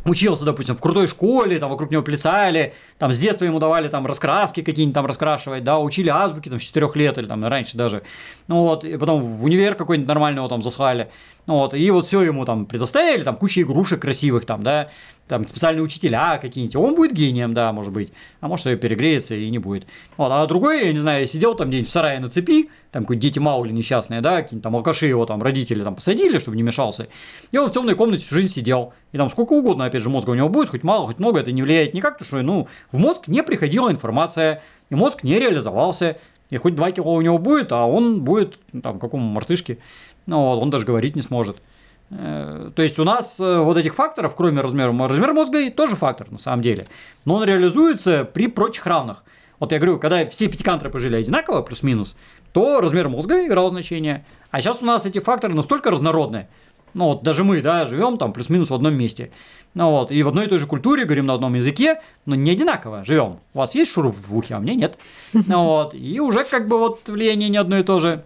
[0.09, 4.05] учился, допустим, в крутой школе, там вокруг него плясали, там с детства ему давали там
[4.05, 8.03] раскраски какие-нибудь там раскрашивать, да, учили азбуки там с 4 лет или там раньше даже,
[8.47, 11.09] ну вот, и потом в универ какой-нибудь нормального там заслали,
[11.45, 14.89] ну вот, и вот все ему там предоставили, там куча игрушек красивых там, да,
[15.27, 19.49] там специальные учителя какие-нибудь, он будет гением, да, может быть, а может и перегреется и
[19.49, 19.85] не будет.
[20.15, 23.21] Вот, а другой, я не знаю, сидел там где-нибудь в сарае на цепи, там какие-то
[23.23, 27.07] дети маули несчастные, да, какие-нибудь там алкаши его там родители там посадили, чтобы не мешался,
[27.51, 30.31] и он в темной комнате всю жизнь сидел, и там сколько угодно, опять же, мозга
[30.31, 32.97] у него будет, хоть мало, хоть много, это не влияет никак, потому что, ну, в
[32.97, 36.17] мозг не приходила информация, и мозг не реализовался,
[36.49, 39.79] и хоть 2 кило у него будет, а он будет, ну, там, какому мартышке,
[40.25, 41.61] ну, вот, он даже говорить не сможет.
[42.09, 46.31] Э, то есть у нас э, вот этих факторов, кроме размера, размер мозга тоже фактор
[46.31, 46.87] на самом деле,
[47.25, 49.23] но он реализуется при прочих равных.
[49.59, 52.15] Вот я говорю, когда все пятикантропы жили одинаково, плюс-минус,
[52.53, 54.25] то размер мозга играл значение.
[54.51, 56.47] А сейчас у нас эти факторы настолько разнородные,
[56.93, 59.31] ну вот даже мы, да, живем там плюс-минус в одном месте.
[59.73, 62.51] Ну вот, и в одной и той же культуре, говорим на одном языке, но не
[62.51, 63.39] одинаково живем.
[63.53, 64.97] У вас есть шуруп в ухе, а мне нет.
[65.33, 68.23] Ну вот, и уже как бы вот влияние не одно и то же.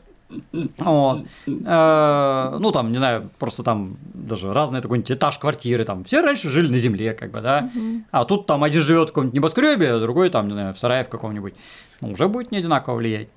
[0.78, 1.26] Вот.
[1.48, 6.50] Э, ну, там, не знаю, просто там даже разные такой этаж квартиры, там, все раньше
[6.50, 7.70] жили на земле, как бы, да,
[8.12, 11.04] а тут там один живет в каком-нибудь небоскребе, а другой там, не знаю, в сарае
[11.04, 11.54] в каком-нибудь,
[12.00, 13.28] ну, уже будет не одинаково влиять.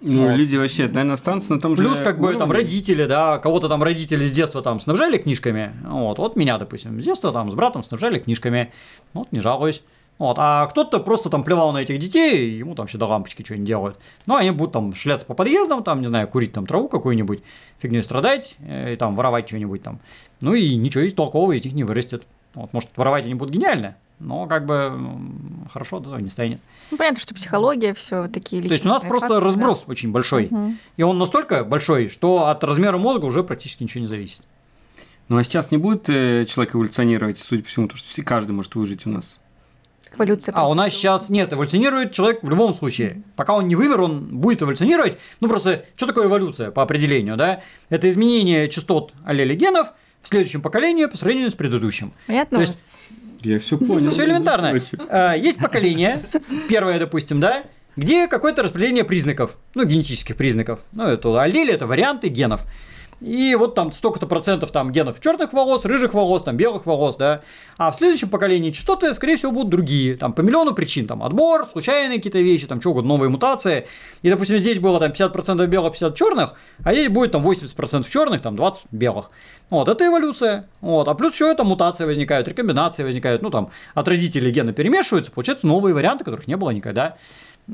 [0.00, 0.36] Ну, Вот.
[0.36, 2.54] люди вообще, наверное, останутся на том же Плюс, как бы, там, уровне.
[2.54, 7.04] родители, да, кого-то там родители с детства там снабжали книжками, вот, вот меня, допустим, с
[7.04, 8.72] детства там с братом снабжали книжками,
[9.12, 9.82] вот, не жалуюсь.
[10.16, 13.66] Вот, а кто-то просто там плевал на этих детей, ему там все до лампочки что-нибудь
[13.66, 13.96] делают.
[14.26, 17.42] Ну, они будут там шляться по подъездам, там, не знаю, курить там траву какую-нибудь,
[17.78, 19.98] фигней страдать, э, и там воровать что-нибудь там.
[20.42, 22.24] Ну, и ничего из толкового из них не вырастет.
[22.54, 24.92] Вот, может, воровать они будут гениально, но как бы
[25.72, 26.60] хорошо этого не станет.
[26.90, 29.46] Ну, понятно, что психология, все такие То есть у нас просто факторы, да.
[29.46, 30.48] разброс очень большой.
[30.50, 30.78] Мгм.
[30.96, 34.42] И он настолько большой, что от размера мозга уже практически ничего не зависит.
[35.28, 38.52] Ну, а сейчас не будет э, человек эволюционировать, судя по всему, потому что все, каждый
[38.52, 39.40] может выжить у нас.
[40.12, 43.22] Эволюция А у нас сейчас нет, эволюционирует человек в любом случае.
[43.36, 45.18] Пока он не вымер, он будет эволюционировать.
[45.40, 47.62] Ну просто, что такое эволюция по определению, да?
[47.90, 52.12] Это изменение частот аллелей генов в следующем поколении по сравнению с предыдущим.
[52.26, 52.58] Понятно?
[52.58, 52.78] То есть
[53.42, 54.10] Я все понял.
[54.10, 54.80] все элементарно.
[55.08, 56.20] А, Есть поколение,
[56.68, 57.64] первое, допустим, да,
[57.96, 60.80] где какое-то распределение признаков, ну, генетических признаков.
[60.92, 62.62] Ну, это аллели, это варианты генов.
[63.20, 67.42] И вот там столько-то процентов там генов черных волос, рыжих волос, там белых волос, да.
[67.76, 70.16] А в следующем поколении частоты, скорее всего, будут другие.
[70.16, 71.06] Там по миллиону причин.
[71.06, 73.86] Там отбор, случайные какие-то вещи, там что угодно, новые мутации.
[74.22, 78.40] И, допустим, здесь было там 50% белых, 50 черных, а здесь будет там 80% черных,
[78.40, 79.30] там 20 белых.
[79.68, 80.68] Вот, это эволюция.
[80.80, 81.06] Вот.
[81.06, 83.42] А плюс еще это мутации возникают, рекомбинации возникают.
[83.42, 87.16] Ну, там, от родителей гены перемешиваются, получаются новые варианты, которых не было никогда.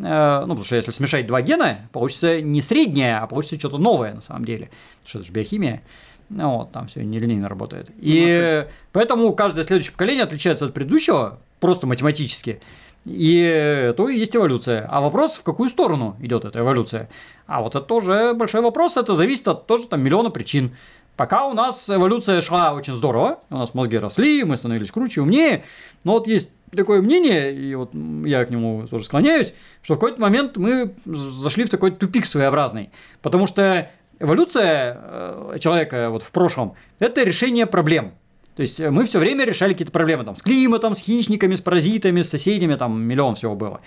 [0.03, 4.15] Э, Ну, потому что если смешать два гена, получится не среднее, а получится что-то новое
[4.15, 4.71] на самом деле.
[5.01, 5.83] Потому что это же биохимия.
[6.29, 7.91] Ну, вот, там все нелинейно работает.
[7.99, 12.61] И поэтому каждое следующее поколение отличается от предыдущего просто математически.
[13.05, 14.89] И то и есть эволюция.
[14.91, 17.09] А вопрос, в какую сторону идет эта эволюция?
[17.47, 20.75] А вот это тоже большой вопрос, это зависит от тоже там миллиона причин.
[21.17, 25.65] Пока у нас эволюция шла очень здорово, у нас мозги росли, мы становились круче, умнее,
[26.03, 27.93] но вот есть такое мнение, и вот
[28.25, 32.91] я к нему тоже склоняюсь, что в какой-то момент мы зашли в такой тупик своеобразный,
[33.23, 38.13] потому что эволюция э, человека вот в прошлом– это решение проблем.
[38.57, 42.23] То есть мы все время решали какие-то проблемы там, с климатом, с хищниками, с паразитами,
[42.23, 43.81] с соседями, там миллион всего было.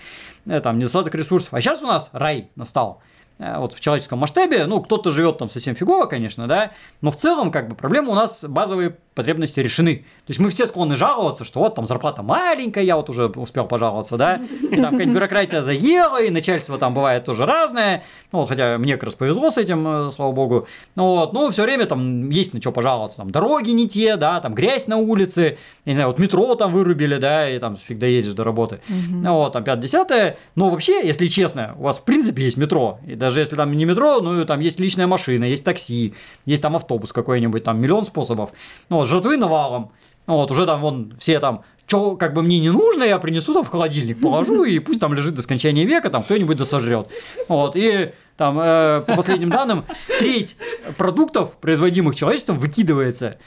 [0.46, 1.52] Э, там недостаток ресурсов.
[1.52, 3.02] А сейчас у нас рай настал.
[3.40, 7.16] Э, вот в человеческом масштабе, ну, кто-то живет там совсем фигово, конечно, да, но в
[7.16, 9.96] целом, как бы, проблемы у нас базовые потребности решены.
[9.96, 13.66] То есть мы все склонны жаловаться, что вот там зарплата маленькая, я вот уже успел
[13.66, 18.48] пожаловаться, да, и там какая-то бюрократия заела, и начальство там бывает тоже разное, ну вот,
[18.48, 21.86] хотя мне как раз повезло с этим, э, слава богу, ну вот, ну все время
[21.86, 25.92] там есть на что пожаловаться, там дороги не те, да, там грязь на улице, я
[25.92, 29.52] не знаю, вот метро там вырубили, да, и там фиг доедешь до работы, ну вот,
[29.52, 33.56] там 5-10, но вообще, если честно, у вас в принципе есть метро, и даже если
[33.56, 36.14] там не метро, ну там есть личная машина, есть такси,
[36.46, 38.50] есть там автобус какой-нибудь, там миллион способов,
[38.88, 39.92] ну вот, жратвы навалом.
[40.26, 43.64] Вот, уже там вон все там что как бы мне не нужно, я принесу там
[43.64, 47.08] в холодильник, положу, и пусть там лежит до скончания века, там кто-нибудь досожрет.
[47.48, 49.82] Вот, и там, э, по последним данным,
[50.20, 50.56] треть
[50.96, 53.38] продуктов, производимых человечеством, выкидывается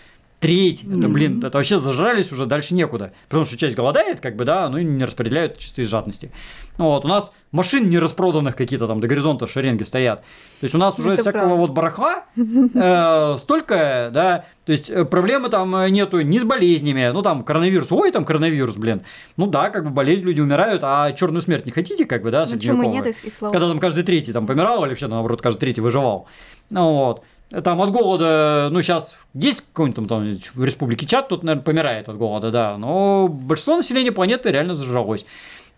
[0.43, 0.83] треть.
[0.83, 3.13] Это, блин, это вообще зажрались уже дальше некуда.
[3.29, 6.31] Потому что часть голодает, как бы, да, ну и не распределяют чисто из жадности.
[6.77, 10.21] Ну вот, у нас машин не распроданных какие-то там до горизонта шеренги стоят.
[10.59, 11.55] То есть у нас уже Это всякого правда.
[11.55, 17.11] вот барахла э, столько, да, то есть э, проблемы там э, нету ни с болезнями,
[17.13, 19.01] ну там коронавирус, ой, там коронавирус, блин.
[19.37, 22.41] Ну да, как бы болезнь, люди умирают, а черную смерть не хотите, как бы, да,
[22.41, 22.89] Ну, средневековую?
[22.89, 25.81] нет, и, и слава Когда там каждый третий там помирал, или вообще наоборот каждый третий
[25.81, 26.27] выживал.
[26.69, 27.23] Ну вот.
[27.63, 32.09] Там от голода, ну сейчас есть какой-нибудь там, там в республике Чад, тут, наверное, помирает
[32.09, 35.25] от голода, да, но большинство населения планеты реально зажралось.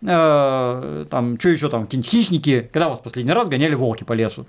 [0.02, 4.46] Э, Там, что еще там, какие-нибудь хищники, когда вас последний раз гоняли волки по лесу?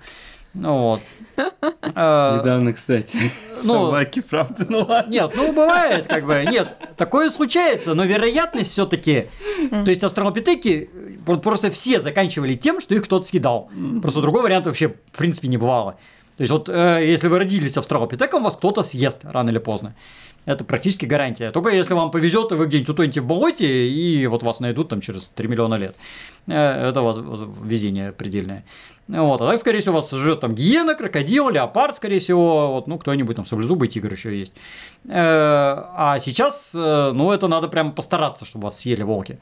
[0.54, 1.00] Ну вот.
[1.94, 3.18] Э, Недавно, кстати.
[3.64, 5.10] ну, Собаки, правда, ну ладно.
[5.10, 9.26] нет, ну бывает, как бы, нет, такое случается, но вероятность все-таки,
[9.70, 10.90] то есть австралопитеки
[11.26, 13.70] вот просто все заканчивали тем, что их кто-то съедал.
[14.02, 15.96] Просто другого варианта вообще в принципе не бывало.
[16.38, 19.96] То есть вот э, если вы родились австралопитеком, вас кто-то съест рано или поздно.
[20.44, 21.50] Это практически гарантия.
[21.50, 25.00] Только если вам повезет, и вы где-нибудь утонете в болоте, и вот вас найдут там
[25.00, 25.96] через 3 миллиона лет.
[26.46, 28.64] Э, Это вот, вот везение предельное.
[29.08, 32.86] Вот, а так, скорее всего, у вас живет там гиена, крокодил, леопард, скорее всего, вот,
[32.86, 34.52] ну, кто-нибудь там саблезубый тигр еще есть.
[35.06, 39.40] Э, А сейчас, э, ну, это надо прям постараться, чтобы вас съели волки.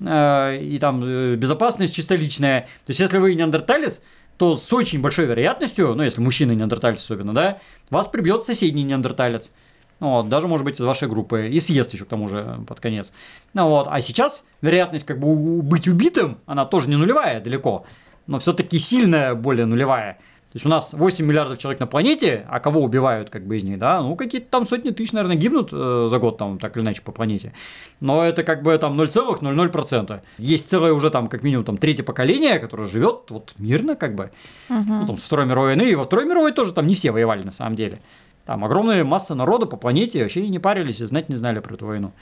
[0.00, 1.00] И там
[1.36, 2.62] безопасность чисто личная.
[2.86, 4.00] То есть, если вы неандерталец,
[4.38, 7.58] то с очень большой вероятностью, ну, если мужчина неандерталец особенно, да,
[7.90, 9.52] вас прибьет соседний неандерталец.
[10.00, 11.48] Ну, вот, даже, может быть, из вашей группы.
[11.48, 13.12] И съест еще, к тому же, под конец.
[13.52, 13.88] Ну, вот.
[13.90, 17.84] А сейчас вероятность как бы быть убитым, она тоже не нулевая далеко,
[18.28, 20.18] но все-таки сильная более нулевая.
[20.50, 23.64] То есть у нас 8 миллиардов человек на планете, а кого убивают как бы из
[23.64, 24.00] них, да?
[24.00, 27.12] Ну, какие-то там сотни тысяч, наверное, гибнут э, за год там так или иначе по
[27.12, 27.52] планете.
[28.00, 30.20] Но это как бы там 0,00%.
[30.38, 34.30] Есть целое уже там как минимум там третье поколение, которое живет вот мирно как бы.
[35.00, 37.42] Ну, там, с Второй мировой войны, и во Второй мировой тоже там не все воевали
[37.42, 37.98] на самом деле.
[38.46, 41.74] Там огромная масса народа по планете вообще и не парились, и знать не знали про
[41.74, 42.12] эту войну.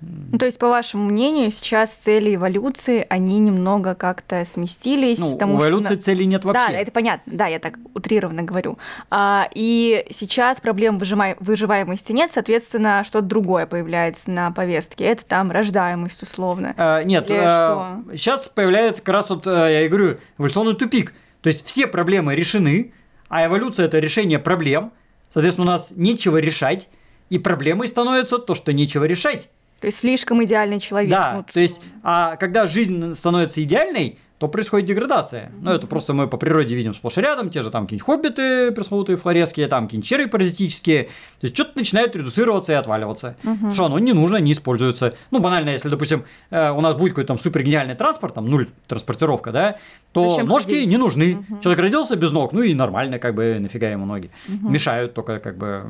[0.00, 5.18] Ну, то есть, по вашему мнению, сейчас цели эволюции, они немного как-то сместились.
[5.18, 6.66] Ну, потому у что эволюции на- целей нет вообще.
[6.68, 8.78] Да, это понятно, да, я так утрированно говорю.
[9.10, 15.04] А, и сейчас проблем выжимай- выживаемости нет, соответственно, что-то другое появляется на повестке.
[15.04, 16.74] Это там рождаемость условно.
[16.76, 21.14] А, нет, Или а, сейчас появляется как раз вот, а, я и говорю, эволюционный тупик.
[21.40, 22.92] То есть все проблемы решены,
[23.28, 24.92] а эволюция это решение проблем.
[25.32, 26.88] Соответственно, у нас нечего решать,
[27.30, 29.48] и проблемой становится то, что нечего решать.
[29.80, 31.10] То есть слишком идеальный человек.
[31.10, 35.50] Да, ну, то есть, а когда жизнь становится идеальной, то происходит деградация.
[35.62, 38.70] Ну, это просто мы по природе видим сплошь и рядом, те же там какие-нибудь хоббиты,
[38.70, 41.04] пресловутые флореские, там какие-нибудь черви паразитические.
[41.04, 41.10] То
[41.42, 43.36] есть, что-то начинает редуцироваться и отваливаться.
[43.42, 45.14] Потому что оно не нужно, не используется.
[45.30, 48.68] Ну, банально, если, допустим, э, у нас будет какой-то там супер гениальный транспорт, там нуль
[48.86, 49.78] транспортировка, да,
[50.16, 50.88] то Зачем ножки ходить?
[50.88, 51.44] не нужны.
[51.62, 54.30] Человек родился без ног, ну и нормально, как бы, нафига ему ноги.
[54.48, 55.84] Мешают только, как бы,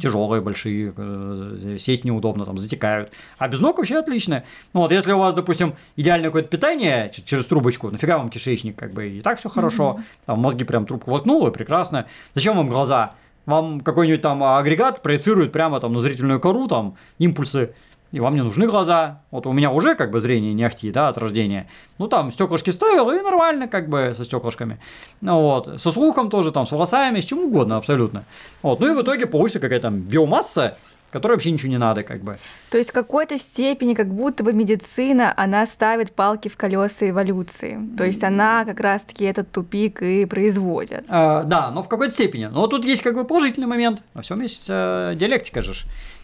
[0.00, 3.10] тяжелые, большие, э, сесть неудобно, там, затекают.
[3.36, 4.44] А без ног вообще отлично.
[4.74, 8.92] Ну вот, если у вас, допустим, идеальное какое-то питание через трубочку, нафига вам кишечник, как
[8.92, 9.98] бы, и так все хорошо.
[10.26, 12.06] Там мозги прям трубку воткнуло, прекрасно.
[12.34, 13.14] Зачем вам глаза?
[13.46, 17.74] Вам какой-нибудь там агрегат проецирует прямо там на зрительную кору, там, импульсы,
[18.12, 19.20] и вам не нужны глаза.
[19.30, 21.68] Вот у меня уже как бы зрение не ахти, да, от рождения.
[21.98, 24.78] Ну там стеклышки вставил, и нормально как бы со стеклышками.
[25.20, 28.24] Ну вот, со слухом тоже, там, с волосами, с чем угодно абсолютно.
[28.62, 30.76] Вот, ну и в итоге получится какая-то там биомасса,
[31.10, 32.38] которой вообще ничего не надо, как бы.
[32.70, 37.78] То есть в какой-то степени как будто бы медицина, она ставит палки в колеса эволюции.
[37.96, 41.06] То есть она как раз-таки этот тупик и производит.
[41.08, 42.46] А, да, но в какой-то степени.
[42.46, 44.02] Но тут есть как бы положительный момент.
[44.14, 45.72] Во всем есть э, диалектика же.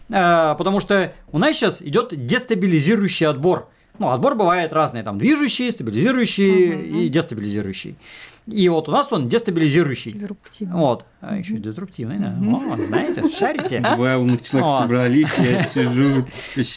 [0.09, 3.69] Э, потому что у нас сейчас идет дестабилизирующий отбор.
[3.97, 6.99] Ну, отбор бывает разный, там движущий, стабилизирующий Мгм.
[7.01, 7.95] и дестабилизирующий.
[8.45, 10.11] И вот у нас он дестабилизирующий.
[10.11, 10.77] Дизруптивно.
[10.77, 11.05] Вот.
[11.21, 12.35] А еще деструктивный, да.
[12.55, 13.79] О, знаете, шарите.
[13.79, 14.81] Два умных человека Вот.
[14.81, 16.27] собрались, я сижу,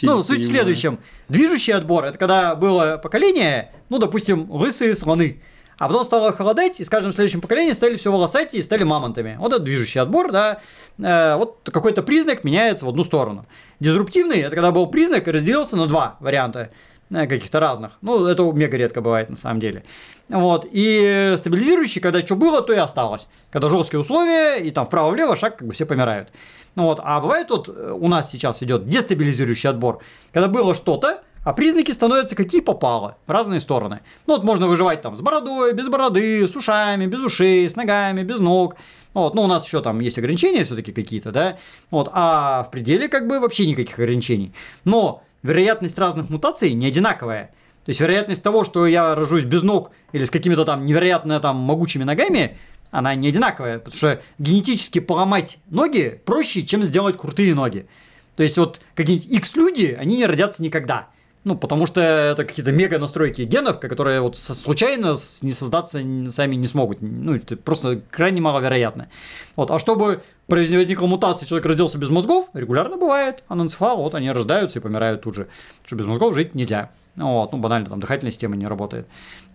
[0.03, 0.99] Ну, суть в следующем.
[1.29, 5.43] Движущий отбор– это когда было поколение, ну, допустим, лысые слоны.
[5.79, 9.37] А потом стало холодать, и с каждым следующим поколением стали все волосатее и стали мамонтами.
[9.39, 10.61] Вот это движущий отбор, да.
[10.99, 13.47] Э, вот какой-то признак меняется в одну сторону.
[13.79, 16.73] Дизруптивный– это когда был признак и разделился на два варианта
[17.11, 17.93] э, каких-то разных.
[18.01, 19.85] Ну, это мега редко бывает на самом деле.
[20.29, 20.67] Вот.
[20.71, 23.29] И стабилизирующий, когда что было, то и осталось.
[23.51, 26.31] Когда жесткие условия, и там вправо-влево шаг, как бы все помирают.
[26.75, 27.01] Вот.
[27.05, 30.01] А бывает вот э, у нас сейчас идет дестабилизирующий отбор,
[30.33, 34.01] когда было что-то, а признаки становятся какие попало, в разные стороны.
[34.27, 38.23] Ну вот можно выживать там с бородой, без бороды, с ушами, без ушей, с ногами,
[38.23, 38.77] без ног.
[39.15, 41.57] Вот, ну у нас еще там есть ограничения все-таки какие-то, да.
[41.91, 44.53] Вот, а в пределе как бы вообще никаких ограничений.
[44.85, 47.47] Но вероятность разных мутаций не одинаковая.
[47.87, 51.57] То есть вероятность того, что я рожусь без ног или с какими-то там невероятно там
[51.57, 52.59] могучими ногами,
[52.91, 57.89] она не одинаковая, потому что генетически поломать ноги проще, чем сделать крутые ноги.
[58.37, 61.09] То есть вот какие-нибудь X-люди, они не родятся никогда.
[61.45, 66.67] Ну, потому что это какие-то мега настройки генов, которые вот случайно не создаться сами не
[66.67, 66.99] смогут.
[67.01, 69.09] Ну, это просто крайне маловероятно.
[69.57, 69.71] Вот.
[69.71, 73.45] А чтобы возникла мутация, человек родился без мозгов, регулярно бывает.
[73.49, 75.49] Аненцефал, вот они рождаются и помирают тут же.
[75.87, 76.91] Что без мозгов жить нельзя.
[77.15, 79.07] Ну, Вот, ну, банально, там дыхательная система не работает.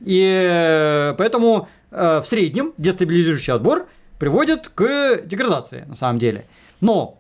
[0.02, 3.88] И э, поэтому э, в среднем дестабилизирующий отбор
[4.20, 6.46] приводит к деградации, на самом деле.
[6.82, 7.18] Но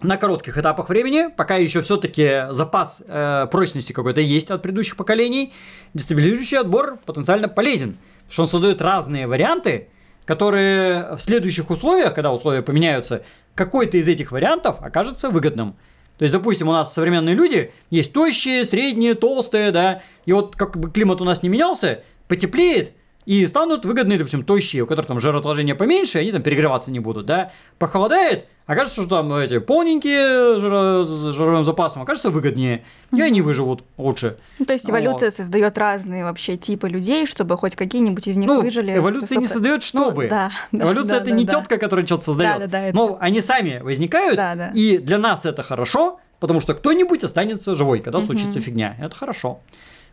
[0.00, 5.52] на коротких этапах времени, пока еще все-таки запас э, прочности какой-то есть от предыдущих поколений,
[5.94, 9.88] дестабилизирующий отбор потенциально полезен, потому что он создает разные варианты,
[10.24, 15.74] которые в следующих условиях, когда условия поменяются, какой-то из этих вариантов окажется выгодным.
[16.18, 20.76] То есть, допустим, у нас современные люди есть тощие, средние, толстые, да, и вот как
[20.76, 22.92] бы климат у нас не менялся, потеплеет,
[23.28, 27.26] и станут выгодные, допустим, тощие, у которых там жироотложение поменьше, они там перегреваться не будут,
[27.26, 27.52] да.
[27.78, 33.84] Похолодает, окажется, что там эти полненькие жиро- с жировым запасом окажется выгоднее, и они выживут
[33.98, 34.38] лучше.
[34.58, 38.62] Ну, то есть эволюция создает разные вообще типы людей, чтобы хоть какие-нибудь из них Ну,
[38.62, 38.96] выжили.
[38.96, 40.28] эволюция не создает, Ну, чтобы.
[40.28, 41.52] да, да, Эволюция да, это да, не да.
[41.58, 42.54] тетка, которая что-то создает.
[42.54, 44.70] Да, да, да, это- Но они сами возникают, Да, да.
[44.74, 48.26] и для нас это хорошо, потому что кто-нибудь останется живой, когда Мгм.
[48.26, 48.96] случится фигня.
[48.98, 49.60] Это хорошо.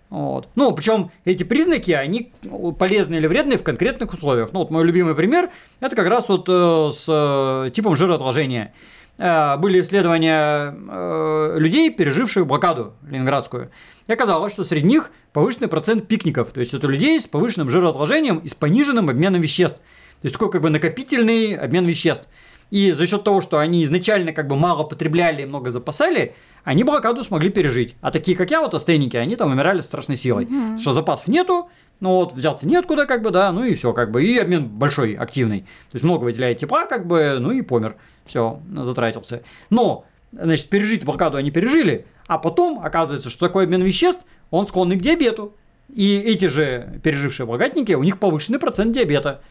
[0.09, 0.49] Вот.
[0.55, 2.31] Ну, причем эти признаки, они
[2.77, 4.49] полезны или вредны в конкретных условиях.
[4.53, 8.73] Ну, вот мой любимый пример, это как раз вот э, с э, типом жироотложения.
[9.17, 13.71] Э, были исследования э, людей, переживших блокаду ленинградскую.
[14.07, 16.51] И оказалось, что среди них повышенный процент пикников.
[16.51, 19.79] То есть это людей с повышенным жироотложением и с пониженным обменом веществ.
[20.21, 22.27] То есть такой как бы накопительный обмен веществ.
[22.71, 26.83] И за счет того, что они изначально как бы мало потребляли и много запасали, они
[26.83, 27.95] блокаду смогли пережить.
[28.01, 30.45] А такие, как я, вот астейники, они там умирали с страшной силой.
[30.45, 34.11] Потому Что запасов нету, ну вот, взяться неоткуда, как бы, да, ну и все, как
[34.11, 35.61] бы, и обмен большой, активный.
[35.61, 37.95] То есть много выделяет тепла, как бы, ну и помер.
[38.25, 39.43] Все, затратился.
[39.69, 44.97] Но, значит, пережить блокаду они пережили, а потом оказывается, что такой обмен веществ, он склонный
[44.97, 45.55] к диабету.
[45.93, 49.41] И эти же пережившие благодатники, у них повышенный процент диабета.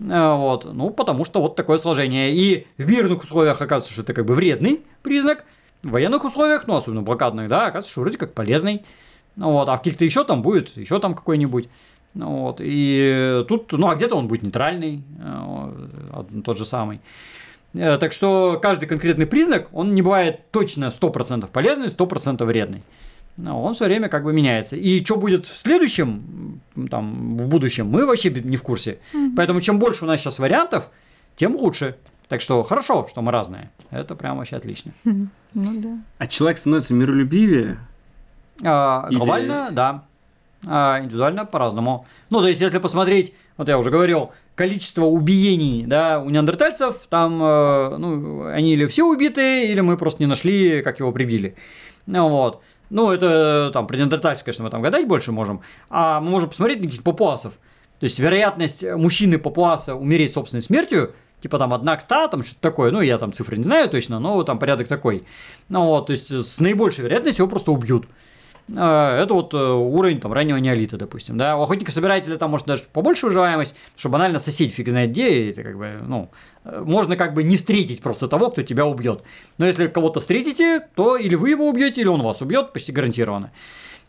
[0.00, 2.34] Э, Вот, ну, потому что вот такое сложение.
[2.34, 5.44] И в мирных условиях оказывается, что это как бы вредный признак.
[5.82, 8.84] В военных условиях, ну, особенно блокадных, да, оказывается, что вроде как полезный.
[9.36, 11.68] Ну, вот, а в каких-то еще там будет, еще там какой-нибудь.
[12.14, 17.00] Ну, вот, и тут, ну, а где-то он будет нейтральный, э, тот же самый.
[17.74, 22.82] Э, Так что каждый конкретный признак, он не бывает точно 100% полезный, 100% вредный.
[23.36, 24.76] Ну, он все время как бы меняется.
[24.76, 28.98] И что будет в следующем, там, в будущем, мы вообще не в курсе.
[29.36, 30.88] Поэтому чем больше у нас сейчас вариантов,
[31.34, 31.96] тем лучше.
[32.28, 33.70] Так что хорошо, что мы разные.
[33.90, 34.92] Это прям вообще отлично.
[35.04, 35.98] Ну да.
[36.18, 37.78] А человек становится миролюбивее,
[38.62, 40.04] А, Или- Глобально, да.
[40.66, 42.06] А, индивидуально по-разному.
[42.30, 47.42] Ну, то есть, если посмотреть, вот я уже говорил, количество убиений, да, у неандертальцев, там,
[47.42, 51.56] э, ну, они или все убиты, или мы просто не нашли, как его прибили.
[52.06, 52.62] Ну, вот.
[52.90, 55.62] Ну, это там про неандертальцев, конечно, мы там гадать больше можем.
[55.90, 57.52] А мы можем посмотреть на каких-то папуасов.
[58.00, 62.60] То есть, вероятность мужчины папуаса умереть собственной смертью, типа там одна к ста, там что-то
[62.60, 65.24] такое, ну, я там цифры не знаю точно, но там порядок такой.
[65.68, 68.06] Ну, вот, то есть, с наибольшей вероятностью его просто убьют.
[68.68, 71.56] Э, это вот э, уровень там раннего неолита, допустим, да.
[71.56, 75.76] У охотника-собирателя там может даже побольше выживаемость, что банально сосед фиг знает где, это как
[75.76, 76.30] бы, ну,
[76.64, 79.22] э, можно как бы не встретить просто того, кто тебя убьет.
[79.58, 83.52] Но если кого-то встретите, то или вы его убьете, или он вас убьет, почти гарантированно.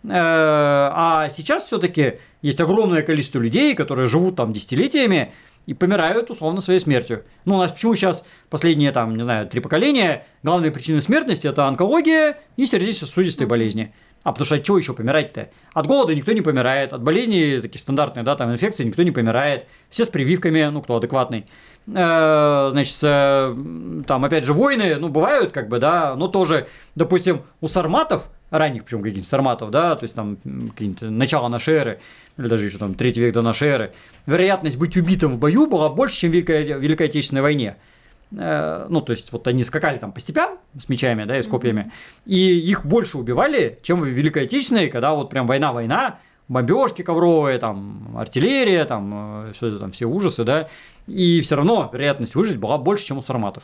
[0.07, 5.33] А сейчас все-таки есть огромное количество людей, которые живут там десятилетиями,
[5.65, 7.23] и помирают условно своей смертью.
[7.45, 11.65] Ну, у нас почему сейчас последние, там, не знаю, три поколения, главные причины смертности– это
[11.65, 13.93] онкология и сердечно-сосудистые болезни.
[14.25, 15.49] А потому что от чего еще помирать-то?
[15.73, 19.67] От голода никто не помирает, от болезней таких стандартных, да, там, инфекций никто не помирает.
[19.91, 21.45] Все с прививками, ну, кто адекватный.
[21.85, 26.65] Э, значит, там, опять же, войны, ну, бывают, как бы, да, но тоже,
[26.95, 30.37] допустим, у сарматов, ранних, причем каких-нибудь сарматов, да, то есть там
[30.71, 31.99] какие-нибудь начало нашей эры,
[32.39, 33.93] или даже еще там третий век до нашей эры,
[34.25, 37.75] вероятность быть убитым в бою была больше, чем в Великой, Великой Отечественной войне.
[38.37, 41.47] Э, ну, то есть, вот они скакали там по степям с мечами, да, и с
[41.47, 41.91] копьями,
[42.25, 48.15] и их больше убивали, чем в Великой Отечественной, когда вот прям война-война, бомбежки ковровые, там,
[48.17, 50.67] артиллерия, там, э, все это там, все ужасы, да,
[51.07, 53.63] и все равно вероятность выжить была больше, чем у сарматов,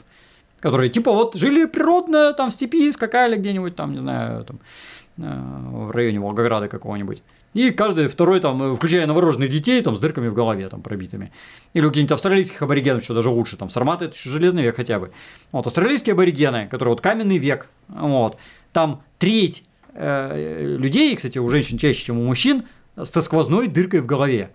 [0.60, 4.60] которые, типа, вот жили природно, там, в степи, скакали где-нибудь, там, не знаю, там,
[5.18, 7.22] в районе Волгограда какого-нибудь.
[7.54, 11.32] И каждый второй, там, э, включая новорожденных детей, там, с дырками в голове, там, пробитыми.
[11.74, 15.12] Или у каких-нибудь австралийских аборигенов, что даже лучше, там, сарматы, это железный век хотя бы.
[15.52, 18.38] Вот, австралийские аборигены, которые вот каменный век, вот,
[18.72, 22.64] там треть э, людей, кстати, у женщин чаще, чем у мужчин,
[22.96, 24.52] со сквозной дыркой в голове.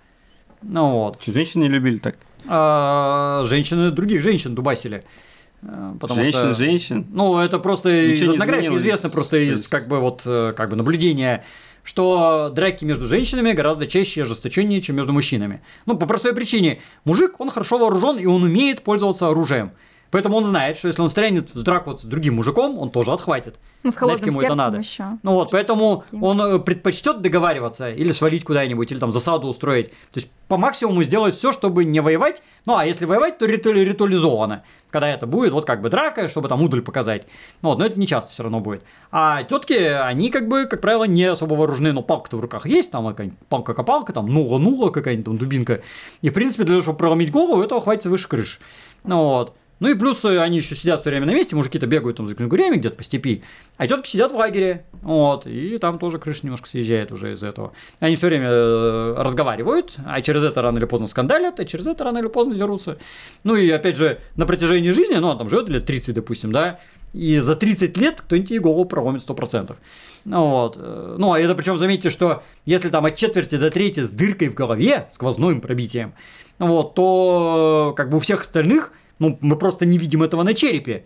[0.62, 1.22] Ну вот.
[1.22, 2.16] Что, женщины не любили так?
[2.48, 5.04] А, женщины других женщин дубасили.
[5.66, 7.06] Э, потому женщин, что, женщин.
[7.12, 10.76] Ну, это просто Ничего из этнографии известно, просто из как бы вот э, как бы
[10.76, 11.44] наблюдения
[11.82, 15.62] что драки между женщинами гораздо чаще и ожесточеннее, чем между мужчинами.
[15.86, 16.80] Ну, по простой причине.
[17.04, 19.70] Мужик, он хорошо вооружен, и он умеет пользоваться оружием.
[20.16, 23.56] Поэтому он знает, что если он стрянет в драку с другим мужиком, он тоже отхватит.
[23.82, 24.78] Ну, с холодным ему это надо.
[24.78, 25.04] Еще.
[25.22, 29.90] Ну вот, поэтому он э, предпочтет договариваться или свалить куда-нибудь, или там засаду устроить.
[29.90, 32.42] То есть по максимуму сделать все, чтобы не воевать.
[32.64, 34.64] Ну а если воевать, то риту- ритуализованно.
[34.88, 37.26] Когда это будет, вот как бы драка, чтобы там удаль показать.
[37.60, 38.84] Ну вот, но это не часто все равно будет.
[39.10, 42.90] А тетки, они как бы, как правило, не особо вооружены, но палка-то в руках есть,
[42.90, 45.82] там какая-нибудь палка-копалка, там нула-нула какая-нибудь там дубинка.
[46.22, 48.60] И в принципе для того, чтобы проломить голову, этого хватит выше крыши.
[49.04, 49.54] Ну вот.
[49.78, 52.34] Ну и плюс э, они еще сидят все время на месте, мужики-то бегают там за
[52.34, 53.42] кенгурями где-то по степи,
[53.76, 57.72] а тетки сидят в лагере, вот, и там тоже крыша немножко съезжает уже из этого.
[58.00, 62.04] Они все время э, разговаривают, а через это рано или поздно скандалят, а через это
[62.04, 62.96] рано или поздно дерутся.
[63.44, 66.80] Ну и опять же, на протяжении жизни, ну, он там живет лет 30, допустим, да,
[67.12, 69.76] и за 30 лет кто-нибудь ей голову проломит 100%.
[70.24, 70.76] Ну, вот.
[70.78, 74.48] Э, ну, а это причем заметьте, что если там от четверти до трети с дыркой
[74.48, 76.14] в голове, сквозным пробитием,
[76.58, 81.04] вот, то как бы у всех остальных– ну, мы просто не видим этого на черепе.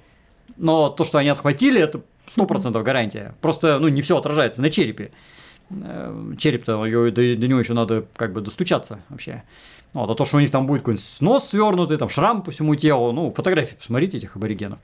[0.56, 2.02] Но то, что они отхватили, это
[2.36, 3.34] 100% гарантия.
[3.40, 5.10] Просто, ну, не все отражается на черепе.
[5.70, 9.44] Э, череп-то, до, до него еще надо как бы достучаться вообще.
[9.92, 12.74] Вот, а то, что у них там будет какой-нибудь нос свернутый, там шрам по всему
[12.74, 14.78] телу, ну, фотографии посмотрите этих аборигенов.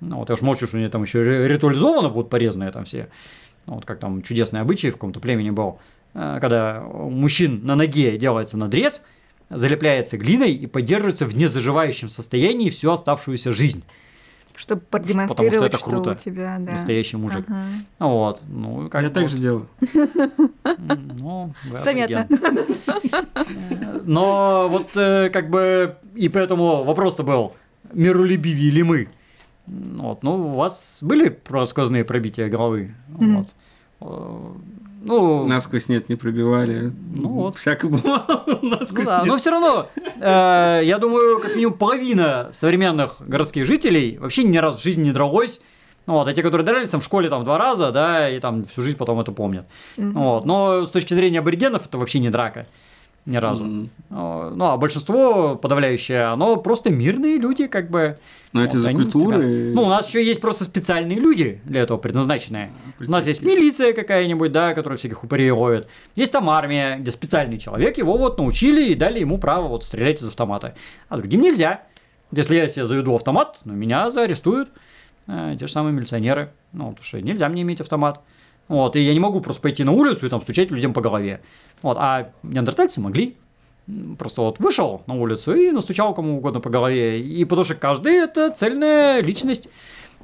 [0.00, 3.08] Ну, вот, я уж молчу, что они там еще ритуализованы будут порезанные там все.
[3.66, 5.78] Ну, вот как там чудесный обычай в каком-то племени был,
[6.14, 9.02] э, когда у мужчин на ноге делается надрез–
[9.50, 13.84] залепляется глиной и поддерживается в незаживающем состоянии всю оставшуюся жизнь.
[14.54, 16.18] Чтобы продемонстрировать, что, это круто.
[16.18, 16.72] что у тебя, да.
[16.72, 17.44] Настоящий мужик.
[17.46, 17.68] Ага.
[18.00, 18.42] Вот.
[18.48, 19.68] Ну, как Я так же делаю.
[21.20, 22.26] Ну, Заметно.
[24.04, 27.54] Но вот э, как бы и поэтому вопрос-то был,
[27.92, 29.08] миролюбивее ли мы?
[29.66, 32.94] Вот, ну, у вас были сквозные пробития головы?
[33.08, 33.48] Вот.
[34.00, 34.52] Э,
[35.02, 36.92] ну, насквозь нет, не пробивали.
[37.14, 37.56] Ну вот.
[37.56, 38.24] Всяко было
[38.62, 39.26] насквозь ну, да, нет.
[39.26, 44.78] Но все равно, э, я думаю, как минимум половина современных городских жителей вообще ни разу
[44.78, 45.60] в жизни не дралось.
[46.06, 48.64] Ну, вот, а те, которые дрались там в школе там два раза, да, и там
[48.64, 49.66] всю жизнь потом это помнят.
[49.98, 50.12] Mm-hmm.
[50.12, 52.66] Вот, но с точки зрения аборигенов это вообще не драка
[53.28, 53.64] ни разу.
[53.64, 54.54] Mm-hmm.
[54.54, 58.18] Ну, а большинство подавляющее, оно просто мирные люди, как бы.
[58.52, 59.72] Но вот, это за культуры.
[59.74, 62.72] Ну, у нас еще есть просто специальные люди для этого предназначенные.
[62.98, 65.88] У нас есть милиция какая-нибудь, да, которая всяких упырей ловит.
[66.14, 70.22] Есть там армия, где специальный человек, его вот научили и дали ему право вот стрелять
[70.22, 70.74] из автомата.
[71.08, 71.82] А другим нельзя.
[72.32, 74.70] Если я себе заведу автомат, ну, меня заарестуют
[75.26, 76.50] э, те же самые милиционеры.
[76.72, 78.22] Ну, потому что нельзя мне иметь автомат.
[78.68, 81.40] Вот, и я не могу просто пойти на улицу и там стучать людям по голове.
[81.82, 83.36] Вот, а неандертальцы могли.
[84.18, 87.22] Просто вот вышел на улицу и настучал кому угодно по голове.
[87.22, 89.68] И потому что каждый это цельная личность,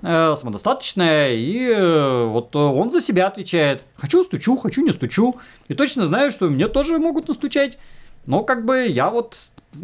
[0.02, 3.82] э, самодостаточная, и э, вот он за себя отвечает.
[3.96, 5.36] Хочу стучу, хочу не стучу.
[5.68, 7.78] И точно знаю, что мне тоже могут настучать.
[8.26, 9.38] Но как бы я вот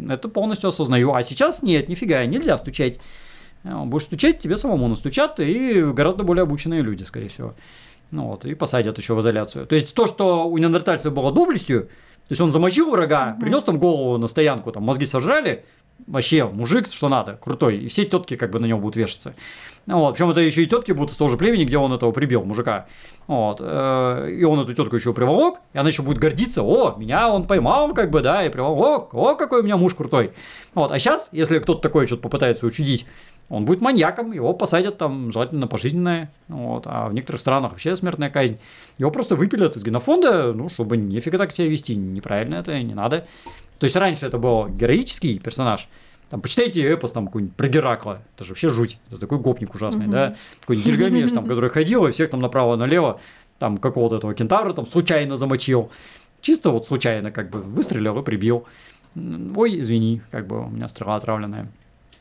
[0.07, 1.13] это полностью осознаю.
[1.13, 2.99] А сейчас нет, нифига, нельзя стучать.
[3.63, 7.55] Э, будешь стучать, тебе самому настучат, и гораздо более обученные люди, скорее всего.
[8.11, 9.65] Ну вот, и посадят еще в изоляцию.
[9.65, 13.79] То есть то, что у неандертальца было доблестью, то есть он замочил врага, принес там
[13.79, 15.65] голову на стоянку, там мозги сожрали,
[16.07, 19.33] вообще мужик, что надо, крутой, и все тетки как бы на него будут вешаться.
[19.87, 22.11] Ну Вот, причем это еще и тетки будут из того же племени, где он этого
[22.11, 22.85] прибил, мужика.
[23.27, 23.57] Вот.
[23.59, 27.47] э, И он эту тетку еще приволок, и она еще будет гордиться, о, меня он
[27.47, 30.33] поймал, как бы, да, и приволок, о, какой у меня муж крутой.
[30.75, 30.91] Вот.
[30.91, 33.07] А сейчас, если кто-то такое что-то попытается учудить,
[33.51, 38.29] он будет маньяком, его посадят там желательно пожизненное, вот, а в некоторых странах вообще смертная
[38.29, 38.57] казнь.
[38.97, 43.27] Его просто выпилят из генофонда, ну, чтобы нифига так себя вести, неправильно это, не надо.
[43.77, 45.89] То есть раньше это был героический персонаж,
[46.29, 50.07] там, почитайте эпос там какой-нибудь про Геракла, это же вообще жуть, это такой гопник ужасный,
[50.07, 53.19] да, какой-нибудь Гильгамеш, там, который ходил и всех там направо-налево,
[53.59, 55.91] там, какого-то этого кентавра там случайно замочил,
[56.39, 58.65] чисто вот случайно как бы выстрелил и прибил.
[59.13, 61.67] Ой, извини, как бы у меня стрела отравленная.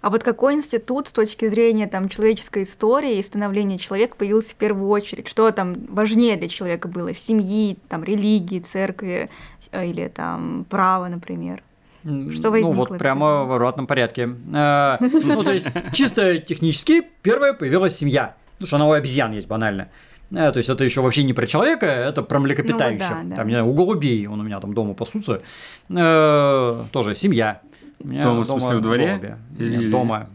[0.01, 4.55] А вот какой институт с точки зрения там человеческой истории и становления человека появился в
[4.55, 5.29] первую очередь?
[5.29, 7.13] Что там важнее для человека было?
[7.13, 9.29] Семьи, там, религии, церкви
[9.73, 11.63] э, или там право, например?
[12.03, 14.31] Что Ну, возникло вот прямо в обратном порядке.
[14.55, 18.37] Э, Ну, то есть, чисто технически, первая появилась семья.
[18.55, 19.89] Потому что она у обезьян есть банально.
[20.31, 23.07] Э, То есть, это еще вообще не про человека, это про млекопитающих.
[23.11, 23.37] Ну да, да.
[23.37, 25.43] Там, не знаю, у голубей, он у меня там дома пасутся.
[25.89, 27.61] Тоже семья.
[28.03, 29.07] У меня Дома, в смысле, в дворе?
[29.09, 29.37] голуби.
[29.59, 30.29] Или- Нет, дома.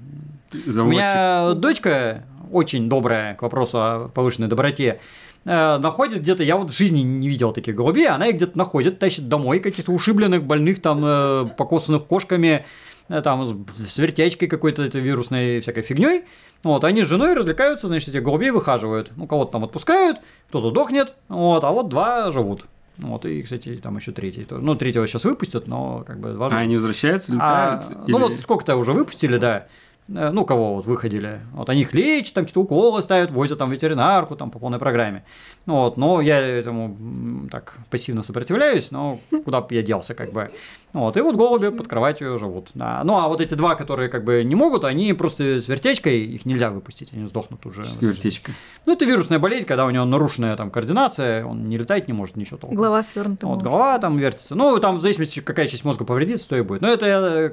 [0.54, 0.98] У Заводчик.
[1.00, 5.00] меня дочка очень добрая к вопросу о повышенной доброте.
[5.46, 9.00] э, Находит где-то, я вот в жизни не видел таких голубей, она их где-то находит,
[9.00, 12.66] тащит домой каких-то ушибленных, больных, там, э, покосанных кошками,
[13.10, 16.24] э, там, с вертячкой какой-то вирусной всякой фигней.
[16.64, 19.12] Вот, они с женой развлекаются, значит, этих голубей выхаживают.
[19.16, 20.18] Ну, кого-то там отпускают,
[20.50, 22.66] кто-то дохнет, вот, а вот два живут.
[22.98, 24.62] Вот, и, кстати, там еще третий тоже.
[24.64, 28.08] Ну, третьего сейчас выпустят, но как бы два А они возвращаются, А, летают?
[28.08, 29.68] ну или- вот сколько-то уже выпустили, да.
[30.08, 31.40] Э, Ну, кого вот выходили.
[31.54, 35.24] Вот они их лечат, там какие-то уколы ставят, возят там ветеринарку там по полной программе.
[35.66, 40.52] Ну вот, но я этому так пассивно сопротивляюсь, но куда бы я делся, как бы.
[40.96, 42.70] Ну Вот, и вот голуби под кроватью живут.
[42.74, 43.02] Да.
[43.04, 46.46] Ну, а вот эти два, которые как бы не могут, они просто с вертечкой, их
[46.46, 47.84] нельзя выпустить, они сдохнут уже.
[47.84, 48.54] Что вертечка.
[48.86, 52.38] Ну, это вирусная болезнь, когда у него нарушенная там координация, он не летать не может,
[52.38, 52.78] ничего толком.
[52.78, 53.46] Голова свернута.
[53.46, 53.66] Вот мозг.
[53.66, 54.56] голова там вертится.
[54.56, 56.80] Ну, там в зависимости, какая часть мозга повредится, то и будет.
[56.80, 57.06] Но это,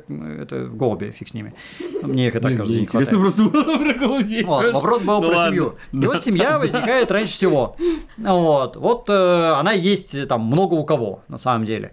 [0.09, 1.53] это голуби, фиг с ними.
[2.03, 4.45] Мне их и так каждый день Интересно просто было про голубей.
[4.45, 5.51] Вот, вопрос был Ну про ладно.
[5.51, 5.75] семью.
[5.91, 6.07] И Да.
[6.07, 7.75] вот семья возникает раньше всего.
[8.19, 11.91] Вот, вот э, она есть там много у кого, на самом деле.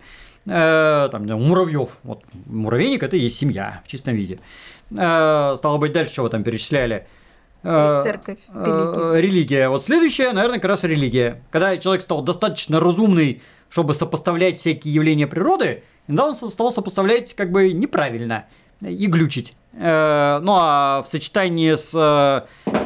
[0.49, 1.97] Э, там, муравьев.
[2.03, 4.39] Вот муравейник это и есть семья в чистом виде.
[4.97, 7.07] Э, стало быть, дальше чего там перечисляли?
[7.63, 9.21] Э, Церковь, э, религия.
[9.21, 9.69] религия.
[9.69, 11.43] Вот следующая, наверное, как раз религия.
[11.51, 17.51] Когда человек стал достаточно разумный, чтобы сопоставлять всякие явления природы, иногда он стал сопоставлять как
[17.51, 18.45] бы неправильно
[18.81, 19.55] и глючить.
[19.73, 21.93] Ну а в сочетании с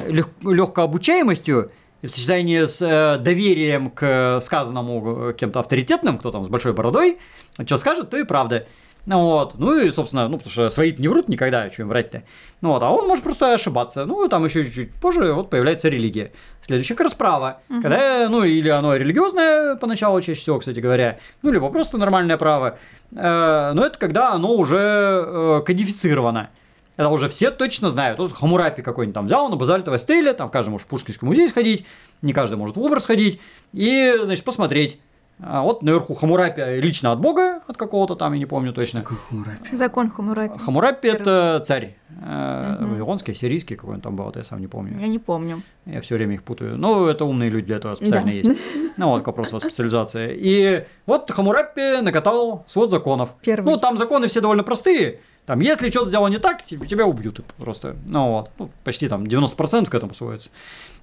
[0.05, 2.79] легкой обучаемостью и в сочетании с
[3.23, 7.19] доверием к сказанному кем-то авторитетным, кто там с большой бородой,
[7.65, 8.65] что скажет, то и правда.
[9.05, 12.23] Ну вот, ну и, собственно, ну, потому что свои не врут никогда, что им врать-то.
[12.61, 14.05] Ну вот, а он может просто ошибаться.
[14.05, 16.31] Ну, там еще чуть-чуть позже вот появляется религия.
[16.61, 17.61] Следующая как раз право.
[17.81, 22.77] Когда, ну, или оно религиозное поначалу, чаще всего, кстати говоря, ну, либо просто нормальное право.
[23.11, 26.49] Э, но это когда оно уже э, кодифицировано.
[26.95, 28.17] Это уже все точно знают.
[28.17, 31.85] Тут Хамурапи какой-нибудь там взял на базальтовой стеле, там каждый может в Пушкинский музей сходить,
[32.21, 33.41] не каждый может в Лувр сходить,
[33.73, 34.99] и, значит, посмотреть.
[35.45, 39.01] А вот наверху Хамурапи лично от Бога, от какого-то там, я не помню точно.
[39.01, 39.75] Какой Хамурапи?
[39.75, 40.57] Закон Хамурапи.
[40.59, 41.95] Хамурапи это царь.
[42.25, 42.77] э.
[42.79, 44.97] Вавилонский, сирийский, какой он там был, это я сам не помню.
[44.99, 45.61] Я не помню.
[45.85, 46.77] Я все время их путаю.
[46.77, 48.31] Ну, это умные люди для этого специально Да.
[48.31, 48.51] есть.
[48.97, 50.33] Ну, вот к вопросу о специализации.
[50.39, 53.31] И вот Хамурапи накатал свод законов.
[53.41, 53.71] Первый.
[53.73, 55.19] Ну, там законы все довольно простые.
[55.45, 57.97] Там, если что-то сделал не так, тебя убьют просто.
[58.07, 58.51] Ну, вот.
[58.57, 60.49] Ну, почти там 90% к этому сводится.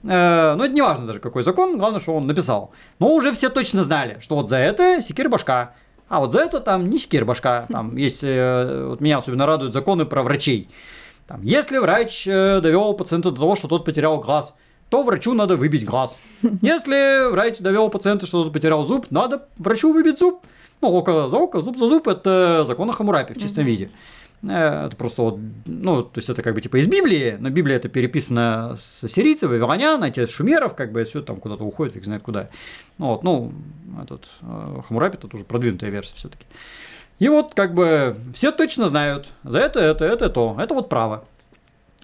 [0.02, 2.70] Э, Но это не важно даже, какой закон, главное, что он написал.
[2.98, 5.74] Но уже все точно знали, что вот за это секир башка.
[6.08, 7.66] А вот за это там не секир башка.
[7.70, 10.70] Там есть, э, вот меня особенно радуют законы про врачей.
[11.26, 14.56] Там, если врач э, довел пациента до того, что тот потерял глаз,
[14.88, 16.18] то врачу надо выбить глаз.
[16.62, 20.44] Если врач довел пациента, что тот потерял зуб, надо врачу выбить зуб.
[20.80, 23.84] Ну, око за око, зуб за зуб– это закон о Хамурапи в чистом виде.
[23.84, 27.76] Э, Это просто вот, ну, то есть это как бы типа из Библии, но Библия
[27.76, 32.04] это переписана с сирийцев, вавилонян, эти с шумеров, как бы все там куда-то уходит, фиг
[32.04, 32.48] знает куда.
[32.96, 33.52] Ну вот, ну,
[34.02, 36.46] этот э, Хамурапи это уже продвинутая версия все-таки.
[37.18, 41.24] И вот как бы все точно знают, за это, это, это, то, это вот право.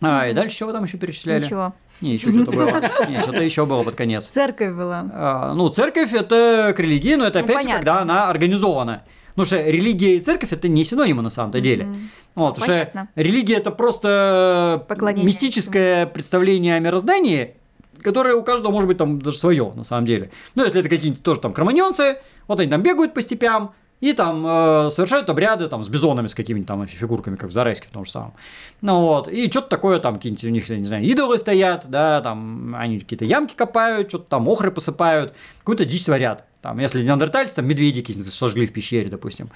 [0.02, 1.42] А, и дальше что вы там еще перечисляли?
[1.42, 1.74] Ничего.
[2.02, 2.82] Не, еще что-то было.
[3.08, 4.26] Не, что-то еще было под конец.
[4.26, 5.06] Церковь была.
[5.10, 7.78] А, Ну, церковь это к религии, но это Ну, опять же, понятно.
[7.78, 9.04] когда она организована.
[9.36, 11.84] Потому что религия и церковь это не синонимы на самом-то деле.
[11.84, 12.10] Мгм.
[12.36, 13.08] Вот, Понятно.
[13.12, 17.54] что религия это просто Поклонение мистическое представление о мироздании,
[18.00, 20.30] которое у каждого может быть там даже свое, на самом деле.
[20.54, 22.18] Ну, если это какие-нибудь тоже там кроманьонцы,
[22.48, 26.34] вот они там бегают по степям, и там э, совершают обряды там с бизонами, с
[26.34, 28.34] какими-то там фигурками, как в Зарайске в том же самом.
[28.82, 32.20] Ну вот, и что-то такое там, какие-нибудь у них, я не знаю, идолы стоят, да,
[32.20, 36.44] там они какие-то ямки копают, что-то там охры посыпают, какую-то дичь творят.
[36.62, 39.50] Там, если неандертальцы, там медведики сожгли в пещере, допустим,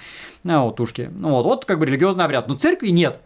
[0.45, 1.11] ну, вот, тушки.
[1.13, 2.47] Ну вот, вот как бы религиозный обряд.
[2.47, 3.21] Но церкви нет.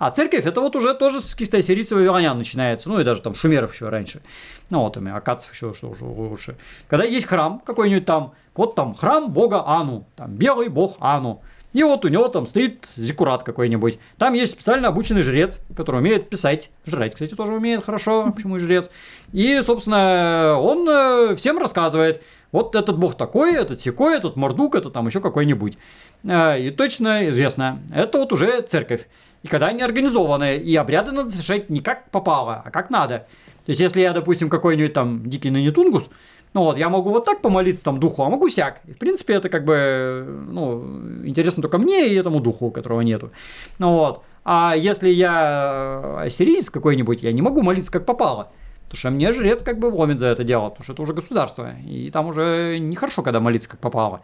[0.00, 3.20] А церковь это вот уже тоже с каких-то ассирийцев и вавилонян начинается, ну и даже
[3.20, 4.22] там шумеров еще раньше,
[4.70, 6.56] ну вот там и акадцев еще что уже лучше.
[6.88, 11.42] Когда есть храм какой-нибудь там, вот там храм бога Ану, там белый бог Ану,
[11.74, 13.98] и вот у него там стоит зиккурат какой-нибудь.
[14.16, 16.70] Там есть специально обученный жрец, который умеет писать.
[16.86, 18.90] Жрать, кстати, тоже умеет хорошо, почему и жрец.
[19.32, 22.22] И, собственно, он э, всем рассказывает,
[22.52, 25.76] вот этот бог такой, этот секой, этот мордук, это там еще какой-нибудь.
[26.24, 29.06] Э, и точно известно, это вот уже церковь.
[29.42, 33.26] И когда они организованы, и обряды надо совершать не как попало, а как надо.
[33.64, 36.10] То есть, если я, допустим, какой-нибудь там дикий нанитунгус,
[36.52, 38.80] ну вот, я могу вот так помолиться там духу, а могу сяк.
[38.86, 40.82] И, в принципе, это как бы, ну,
[41.24, 43.30] интересно только мне и этому духу, которого нету.
[43.78, 44.24] Ну вот.
[44.44, 48.50] А если я ассирийец какой-нибудь, я не могу молиться как попало.
[48.84, 51.72] Потому что мне жрец как бы вломит за это дело, потому что это уже государство.
[51.86, 54.22] И там уже нехорошо, когда молиться как попало.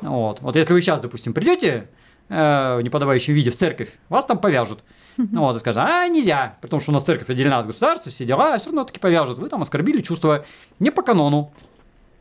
[0.00, 0.40] Вот.
[0.42, 1.88] Вот если вы сейчас, допустим, придете
[2.28, 4.80] э, в неподобающем виде в церковь, вас там повяжут.
[5.16, 8.24] Ну вот, и скажут, а, нельзя, потому что у нас церковь отделена от государства, все
[8.24, 9.38] дела, все равно таки повяжут.
[9.38, 10.44] Вы там оскорбили чувства
[10.80, 11.52] не по канону.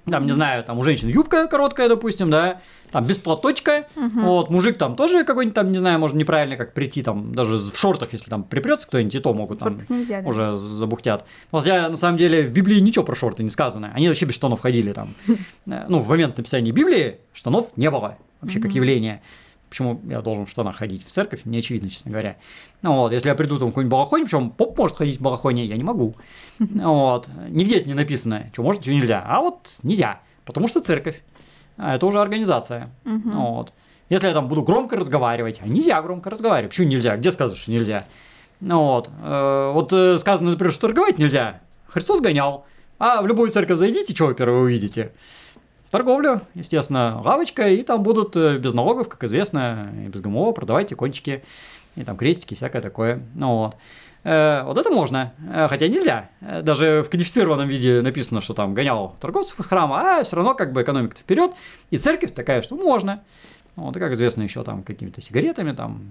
[0.09, 2.59] Там, не знаю, там у женщин юбка короткая, допустим, да,
[2.91, 4.21] там без платочка, угу.
[4.21, 7.77] вот, мужик там тоже какой-нибудь там, не знаю, может неправильно как прийти, там, даже в
[7.77, 10.27] шортах, если там припрется кто-нибудь, и то могут там нельзя, да.
[10.27, 11.25] уже забухтят.
[11.51, 14.35] Вот я, на самом деле, в Библии ничего про шорты не сказано, они вообще без
[14.35, 15.13] штанов ходили там.
[15.65, 19.21] Ну, в момент написания Библии штанов не было вообще как явление.
[19.73, 22.35] Почему я должен в штанах ходить в церковь, не очевидно, честно говоря.
[22.83, 25.65] Ну вот, если я приду там в какой-нибудь балахоне, причем поп может ходить в балахоне,
[25.65, 26.13] я не могу.
[26.59, 29.23] Вот, нигде это не написано, что можно, что нельзя.
[29.25, 31.23] А вот нельзя, потому что церковь.
[31.77, 32.91] А это уже организация.
[33.03, 33.73] Вот.
[34.09, 36.69] Если я там буду громко разговаривать, а нельзя громко разговаривать.
[36.69, 37.17] Почему нельзя?
[37.17, 38.05] Где сказано, что нельзя?
[38.59, 39.09] Ну вот.
[39.23, 41.61] Э, вот э, сказано, например, что торговать нельзя.
[41.87, 42.67] Христос гонял.
[42.99, 45.13] А в любую церковь зайдите, что вы первое увидите?
[45.93, 50.95] Торговлю, естественно, лавочка, и там будут э, без налогов, как известно, и без ГМО продавайте
[50.95, 51.43] кончики,
[51.95, 53.21] и там крестики, всякое такое.
[53.35, 53.75] Ну вот.
[54.23, 56.31] Э, вот это можно, э, хотя нельзя.
[56.41, 60.73] Даже в кодифицированном виде написано, что там гонял торговцев из храма, а все равно как
[60.73, 61.51] бы экономика вперед,
[61.91, 63.21] и церковь такая, что можно.
[63.75, 66.01] Вот, и как известно, еще там какими-то сигаретами, там,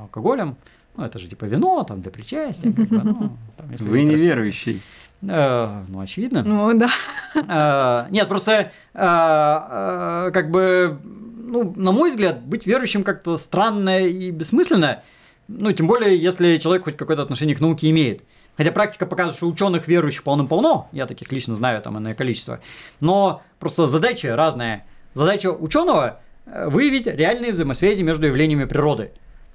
[0.00, 0.56] алкоголем.
[0.96, 2.72] Ну, это же типа вино, там, для причастия.
[2.72, 4.80] Как бы, ну, там, Вы неверующий.
[5.28, 6.42] Э, ну, очевидно.
[6.42, 6.90] Ну, да.
[7.34, 14.30] Э, нет, просто э, как бы, ну, на мой взгляд, быть верующим как-то странно и
[14.30, 15.02] бессмысленно.
[15.48, 18.22] Ну, тем более, если человек хоть какое-то отношение к науке имеет.
[18.56, 22.60] Хотя практика показывает, что ученых верующих полным-полно, я таких лично знаю, там иное количество.
[23.00, 24.86] Но просто задача разная.
[25.14, 29.12] Задача ученого выявить реальные взаимосвязи между явлениями природы.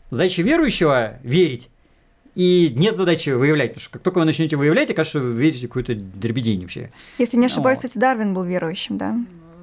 [0.09, 1.69] Задача верующего– верить
[2.37, 5.67] и нет задачи выявлять, потому что как только вы начнете выявлять, окажется, что вы видите
[5.67, 6.91] какую-то дребедень вообще.
[7.17, 7.87] Если не ошибаюсь, вот.
[7.87, 9.15] кстати, Дарвин был верующим, да?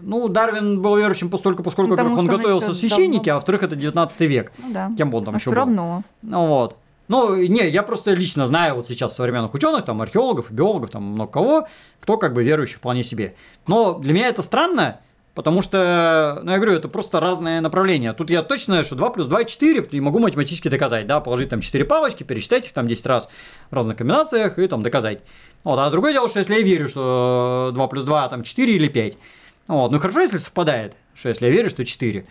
[0.03, 3.33] Ну, Дарвин был верующим постольку, поскольку ну, Потому он готовился в священники, давно...
[3.33, 4.53] а во-вторых, это 19 век.
[4.59, 4.91] Ну, да.
[4.99, 6.03] Кем бы он там а еще все равно.
[6.23, 6.77] Ну, вот.
[7.07, 11.31] Ну, не, я просто лично знаю вот сейчас современных ученых, там, археологов, биологов, там, много
[11.31, 11.69] кого,
[12.01, 13.37] кто как бы верующий вполне себе.
[13.69, 14.99] Но для меня это странно,
[15.35, 18.13] Потому что, ну, я говорю, это просто разные направления.
[18.13, 21.49] Тут я точно знаю, что 2 плюс 2– 4, и могу математически доказать, да, положить
[21.49, 23.29] там 4 палочки, пересчитать их там 10 раз
[23.71, 25.23] в разных комбинациях и там доказать.
[25.65, 28.87] Вот, а другое дело, что если я верю, что 2 плюс 2 там 4 или
[28.87, 29.19] 5,
[29.67, 32.25] вот, ну хорошо, если совпадает, что если я верю, что 4.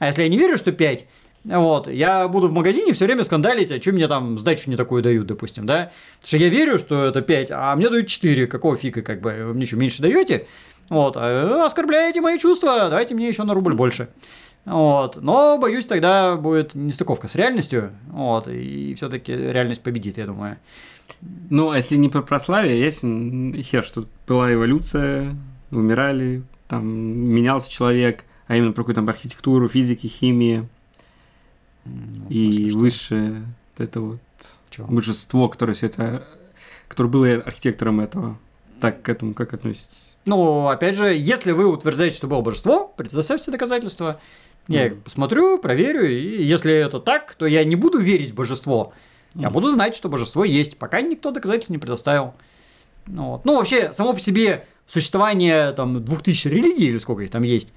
[0.00, 1.06] А если я не верю, что 5,
[1.44, 5.02] вот, я буду в магазине все время скандалить, а что мне там сдачу не такую
[5.04, 5.92] дают, допустим, да?
[6.20, 9.30] Потому что я верю, что это 5, а мне дают 4, какого фига, как бы,
[9.30, 10.46] вы мне что, меньше даете?
[10.88, 14.08] Вот, а, оскорбляете мои чувства, давайте мне еще на рубль больше.
[14.64, 15.18] Вот.
[15.20, 17.92] Но, боюсь, тогда будет нестыковка с реальностью.
[18.08, 18.48] Вот.
[18.48, 20.58] И все-таки реальность победит, я думаю.
[21.48, 25.34] Ну, а если не про прославие, есть хер, что была эволюция,
[25.70, 30.68] умирали, там менялся человек, а именно про какую-то архитектуру, физики, химии.
[31.86, 33.46] Ну, и высшее
[33.78, 34.20] вот это вот
[34.68, 34.86] Чего?
[34.88, 36.26] божество, которое все это,
[36.88, 38.38] которое было архитектором этого.
[38.80, 40.07] Так к этому как относитесь?
[40.28, 44.20] Ну, опять же, если вы утверждаете, что было божество, предоставьте доказательства.
[44.68, 48.92] Я их посмотрю, проверю, и если это так, то я не буду верить в божество.
[49.34, 52.34] Я буду знать, что божество есть, пока никто доказательств не предоставил.
[53.06, 53.44] Ну, вот.
[53.46, 57.72] ну вообще, само по себе существование там двух тысяч религий или сколько их там есть,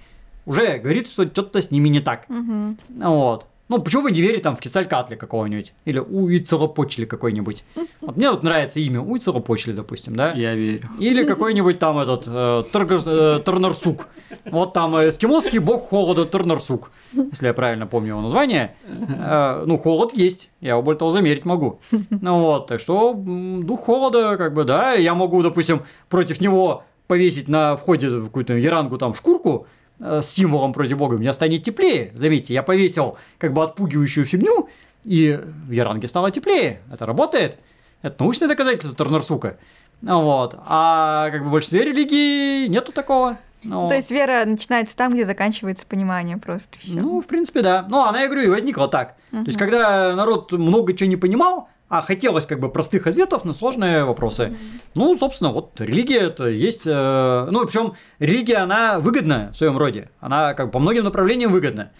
[0.46, 2.26] уже говорит, что что-то с ними не так.
[2.30, 2.76] Угу.
[2.90, 3.46] Вот.
[3.72, 5.72] Ну, почему бы не верить там в Кицалькатли какого-нибудь?
[5.86, 7.64] Или Уицелопочли какой-нибудь.
[8.02, 10.34] Вот мне вот нравится имя Уицелопочли, допустим, да?
[10.34, 10.90] Я верю.
[11.00, 13.02] Или какой-нибудь там этот э, Тарга-
[13.38, 14.10] э, Тарнарсук.
[14.44, 18.76] Вот там э, эскимосский бог холода Тарнарсук, если я правильно помню его название.
[18.90, 21.80] Э, ну, холод есть, я его более того замерить могу.
[22.10, 27.48] Ну вот, так что дух холода, как бы, да, я могу, допустим, против него повесить
[27.48, 29.66] на входе в какую-то ярангу там шкурку,
[30.02, 32.12] э, с символом против бога, мне станет теплее.
[32.16, 34.70] Заметьте, я повесил как бы отпугивающую фигню,
[35.04, 36.82] и в Яранге стало теплее.
[36.92, 37.58] Это работает.
[38.02, 39.58] Это научное доказательство Тарнарсука.
[40.02, 40.56] Ну Вот.
[40.66, 43.38] А как бы в большинстве религий нету такого.
[43.64, 47.00] Ну, То есть вера начинается там, где заканчивается понимание просто все.
[47.00, 47.86] ну, в принципе, да.
[47.88, 49.16] Ну, она, я говорю, и возникла так.
[49.30, 53.54] То есть, когда народ много чего не понимал, а хотелось как бы простых ответов на
[53.54, 54.58] сложные вопросы.
[54.96, 56.84] Ну, собственно, вот религия это есть...
[56.86, 60.10] э, ну, причем религия, она выгодна в своем роде.
[60.22, 61.92] Она как бы по многим направлениям выгодна.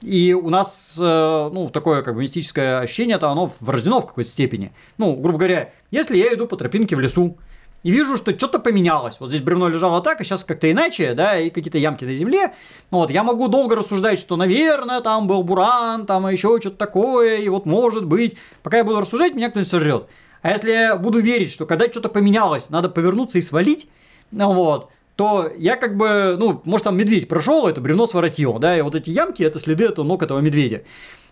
[0.00, 4.30] И у нас, э, ну, такое как бы мистическое ощущение, то оно врождено в какой-то
[4.30, 4.72] степени.
[4.96, 7.36] Ну, грубо говоря, если я иду по тропинке в лесу,
[7.84, 9.16] и вижу, что что-то поменялось.
[9.20, 12.54] Вот здесь бревно лежало так, а сейчас как-то иначе, да, и какие-то ямки на земле.
[12.90, 17.48] Вот, я могу долго рассуждать, что, наверное, там был буран, там еще что-то такое, и
[17.48, 18.36] вот может быть.
[18.62, 20.06] Пока я буду рассуждать, меня кто-нибудь сожрет.
[20.40, 23.88] А если я буду верить, что когда что-то поменялось, надо повернуться и свалить,
[24.30, 28.78] ну вот, то я как бы, ну, может, там медведь прошел, это бревно своротило, да,
[28.78, 30.84] и вот эти ямки, это следы этого ног этого медведя.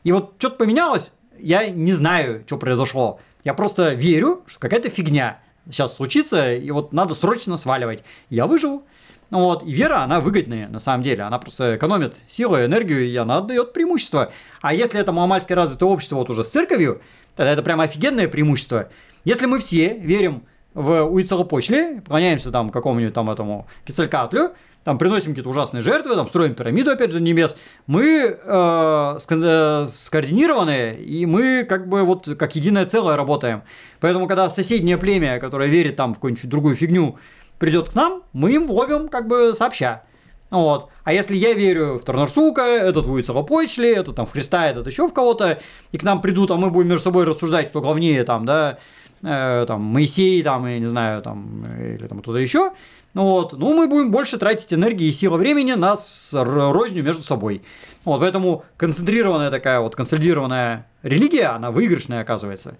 [0.05, 3.20] И вот что-то поменялось, я не знаю, что произошло.
[3.42, 5.40] Я просто верю, что какая-то фигня
[5.71, 8.03] сейчас случится, и вот надо срочно сваливать.
[8.31, 8.85] Я выживу.
[9.31, 11.23] Ну Вот, и вера, она выгодная, на самом деле.
[11.23, 14.31] Она просто экономит силы, энергию, и она дает преимущество.
[14.61, 17.01] А если это маломальски развитое общество вот уже с церковью,
[17.35, 18.91] тогда это прям офигенное преимущество.
[19.25, 20.45] Если мы все верим
[20.75, 24.53] в Уицелопочле, поклоняемся там какому-нибудь там этому Кецалькатлю,
[24.85, 27.57] там приносим какие-то ужасные жертвы, там строим пирамиду, опять же, небес,
[27.87, 33.62] мы э, э, скоординированы, и мы как бы вот как единое целое работаем.
[34.01, 37.18] Поэтому, когда соседнее племя, которое верит там в какую-нибудь другую фигню,
[37.59, 40.03] придет к нам, мы им ловим как бы сообща.
[40.51, 40.91] Вот.
[41.05, 45.09] А если я верю в Тарнарсука, этот в Уицелопочли, этот там в Христа, этот еще
[45.09, 45.61] в кого-то,
[45.93, 48.78] и к нам придут, а мы будем между собой рассуждать, кто главнее там, да,
[49.22, 52.72] э, там, Моисей, там, я не знаю, там, или там кто-то еще,
[53.15, 57.03] ну вот, ну мы будем больше тратить энергии и силы времени на с- р- розню
[57.03, 57.63] между собой.
[58.05, 62.77] Вот, поэтому концентрированная такая вот консолидированная религия, она выигрышная оказывается.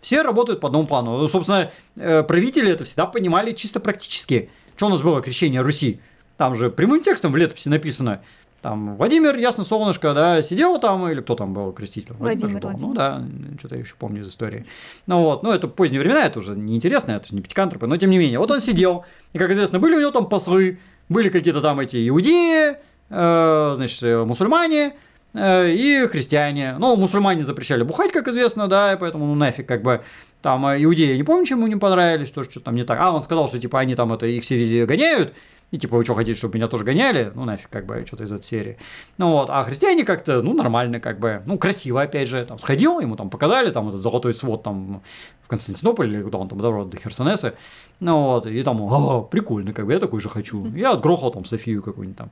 [0.00, 1.18] Все работают по одному плану.
[1.18, 4.50] Ну, Собственно, э, правители это всегда понимали чисто практически.
[4.76, 6.00] Что у нас было крещение Руси?
[6.36, 8.22] Там же прямым текстом в летописи написано.
[8.66, 12.14] Там Владимир, ясно, солнышко, да, сидел там, или кто там был креститель?
[12.18, 12.70] Владимир, же был.
[12.70, 12.88] Владимир.
[12.88, 13.22] Ну да,
[13.60, 14.66] что-то я еще помню из истории.
[15.06, 18.10] Ну вот, ну это поздние времена, это уже неинтересно, это же не пятикантропы, но тем
[18.10, 18.40] не менее.
[18.40, 22.08] Вот он сидел, и, как известно, были у него там послы, были какие-то там эти
[22.08, 22.74] иудеи,
[23.08, 24.96] э, значит, э, мусульмане,
[25.32, 26.74] э, и христиане.
[26.80, 30.02] Ну, мусульмане запрещали бухать, как известно, да, и поэтому, ну, нафиг, как бы,
[30.42, 32.98] там, э, иудеи, не помню, чему не понравились, то, что там не так.
[33.00, 35.34] А, он сказал, что, типа, они там это, их все везде гоняют,
[35.72, 37.32] и типа, вы что хотите, чтобы меня тоже гоняли?
[37.34, 38.78] Ну, нафиг, как бы, что-то из этой серии.
[39.18, 43.00] Ну вот, а христиане как-то, ну, нормально, как бы, ну, красиво, опять же, там, сходил,
[43.00, 45.02] ему там показали, там, этот золотой свод, там,
[45.42, 47.54] в Константинополе, или куда он там добрался, до Херсонеса,
[47.98, 50.66] ну вот, и там, о, прикольно, как бы, я такой же хочу.
[50.74, 52.30] Я отгрохал там Софию какую-нибудь там.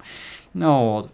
[0.52, 1.10] Ну вот.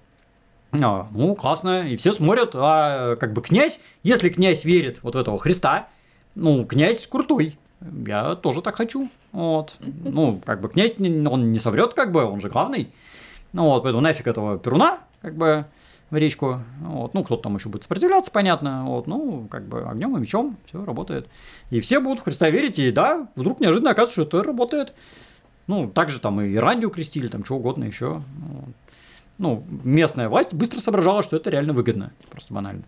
[0.73, 5.19] А, Ну, классно, и все смотрят, а как бы князь, если князь верит вот в
[5.19, 5.89] этого Христа,
[6.35, 7.59] ну, князь крутой,
[8.07, 12.41] я тоже так хочу, вот, ну, как бы князь, он не соврет, как бы, он
[12.41, 12.93] же главный,
[13.53, 15.67] ну, вот, поэтому нафиг этого Перуна, как бы,
[16.11, 20.17] в речку, вот, ну, кто-то там еще будет сопротивляться, понятно, вот, ну, как бы огнем
[20.17, 21.29] и мечом все работает,
[21.71, 24.95] и все будут в Христа верить, и да, вдруг неожиданно оказывается, что это работает,
[25.67, 28.75] ну, также там и Ирандию крестили, там что угодно еще, вот.
[29.39, 32.13] Ну, местная власть быстро соображала, что это реально выгодно.
[32.29, 32.83] Просто банально.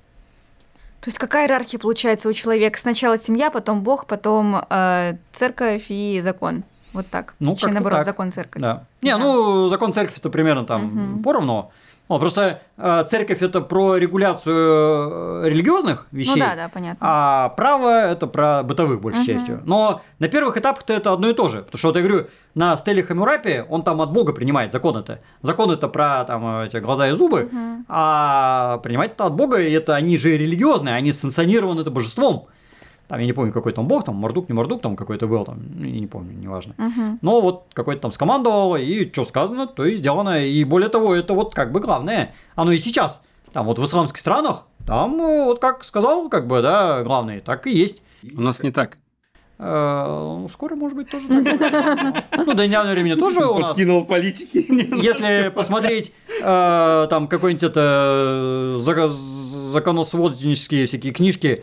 [1.03, 2.79] То есть какая иерархия получается у человека?
[2.79, 6.63] Сначала семья, потом Бог, потом э, церковь и закон.
[6.93, 7.35] Вот так.
[7.41, 8.05] Ну, Точнее, наоборот, так.
[8.07, 8.63] закон церковь.
[8.63, 8.85] Да.
[9.01, 9.19] Не, Да.
[9.19, 11.23] ну, закон церкви это примерно там Мгм.
[11.25, 11.73] поровну.
[12.09, 16.35] Ну, просто э, церковь это про регуляцию э, религиозных вещей.
[16.35, 16.99] Ну да, да, понятно.
[17.01, 19.27] А право это про бытовых большей Мгм.
[19.27, 19.63] частью.
[19.65, 21.63] Но на первых этапах-то это одно и то же.
[21.63, 25.21] Потому что вот я говорю, на стеле Хамурапи он там от Бога принимает закон это.
[25.43, 27.87] Закон это про там эти глаза и зубы, Мгм.
[27.89, 32.49] а принимать это от Бога, и это они же религиозные, они санкционированы это божеством.
[33.13, 35.59] Там, я не помню, какой там бог, там, Мордук, не Мордук, там какой-то был, там,
[35.75, 36.73] ну, я не помню, неважно.
[36.79, 37.19] Мгм.
[37.21, 40.47] Но вот какой-то там скомандовал, и что сказано, то и сделано.
[40.47, 42.35] И более того, это вот как бы главное.
[42.55, 43.23] Оно и сейчас.
[43.53, 47.67] Там вот в исламских странах, там э, вот как сказал, как бы, да, главное, так
[47.67, 48.01] и есть.
[48.35, 48.97] У нас не так.
[49.59, 50.07] Э,
[50.41, 52.25] ну, Скоро, может быть, тоже так.
[52.47, 53.73] Ну, до недавнего времени тоже у нас.
[53.73, 54.65] Подкинул политики.
[55.05, 61.63] Если посмотреть э, там какой-нибудь это за- законосводнические всякие книжки,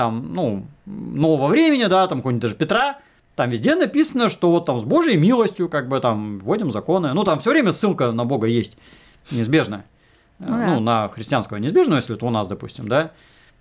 [0.00, 3.00] там, ну, нового времени, да, там какой-нибудь даже Петра,
[3.36, 7.12] там везде написано, что вот там с Божьей милостью, как бы там вводим законы.
[7.12, 8.78] Ну, там все время ссылка на Бога есть,
[9.30, 9.84] неизбежно.
[10.38, 10.80] Ну Ну, да.
[10.80, 13.10] на христианского неизбежно, если это у нас, допустим, да.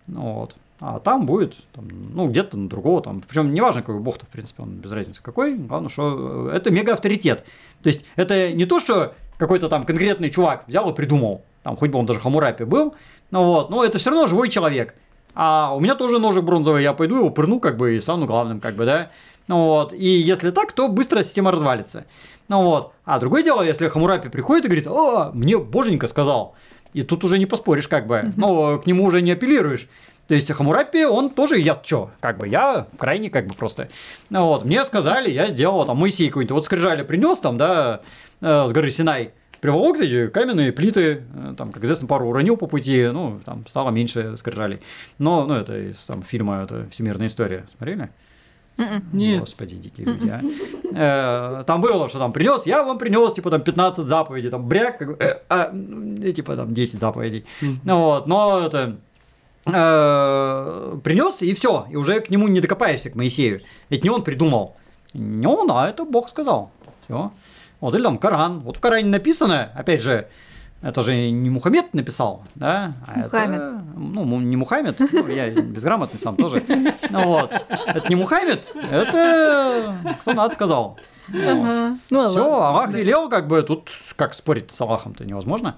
[0.08, 0.56] Ну, вот.
[0.80, 4.64] А там будет, там, ну, где-то на другого, там, причем неважно, какой бог-то, в принципе,
[4.64, 7.44] он без разницы какой, главное, что э, это мега авторитет.
[7.84, 11.92] То есть, это не то, что какой-то там конкретный чувак взял и придумал, там, хоть
[11.92, 12.96] бы он даже Хамурапи был,
[13.30, 14.96] ну вот, но это все равно живой человек.
[15.42, 18.60] А у меня тоже ножик бронзовый, я пойду его прыгну, как бы, и стану главным,
[18.60, 19.10] как бы, да.
[19.48, 22.06] Ну вот, и если так, то быстро система развалится.
[22.50, 26.56] Ну вот, а другое дело, если Хамурапи приходит и говорит, о, мне боженька сказал,
[26.92, 29.88] и тут уже не поспоришь, как бы, ну, к нему уже не апеллируешь.
[30.28, 33.88] То есть Хамурапи, он тоже, я чё, как бы, я крайне как бы просто.
[34.30, 38.02] Ну вот, мне сказали, я сделал, там, Моисей какой-нибудь, вот скрижали принес там, да,
[38.42, 39.32] э, с горы Синай,
[39.62, 43.92] приволок эти каменные плиты, э, там, как известно, пару уронил по пути, ну, там, стало
[43.92, 44.80] меньше скрижалей.
[45.18, 47.66] Но, ну, это из там, фильма это «Всемирная история».
[47.78, 48.10] Смотрели?
[48.78, 49.04] Мгм.
[49.12, 49.42] Нет.
[49.42, 51.60] Господи, дикие люди, а.
[51.60, 54.98] Э, Там было, что там принес, я вам принес, типа, там 15 заповедей, там бряк,
[54.98, 55.72] как бы, э, а,
[56.34, 57.46] типа, там 10 заповедей.
[57.84, 58.98] Ну вот, но это
[59.66, 63.62] принес, и все, и уже к нему не докопаешься, к Моисею.
[63.90, 64.78] Ведь не он придумал.
[65.14, 66.72] Не он, а это Бог сказал.
[67.04, 67.32] Все.
[67.80, 68.60] Вот, или там Коран.
[68.60, 70.28] Вот в Коране написано, опять же,
[70.82, 72.94] это же не Мухаммед написал, да?
[73.06, 73.60] А Мухаммед.
[73.60, 76.64] Это, ну, не Мухаммед, ну, я безграмотный сам тоже.
[77.10, 77.52] Ну вот.
[77.52, 80.98] Это не Мухаммед, это кто надо сказал.
[81.30, 81.98] Ага.
[82.10, 82.44] Ну, Все.
[82.44, 85.78] Аллах велел, как бы тут как спорить с Аллахом-то невозможно.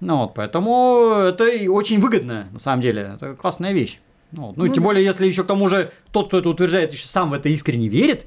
[0.00, 3.12] Ну вот, поэтому это и очень выгодно, на самом деле.
[3.14, 4.00] Это классная вещь.
[4.32, 4.56] Ну, вот.
[4.56, 4.88] ну, Ну тем да.
[4.88, 7.88] более, если еще к тому же тот, кто это утверждает, еще сам в это искренне
[7.88, 8.26] верит.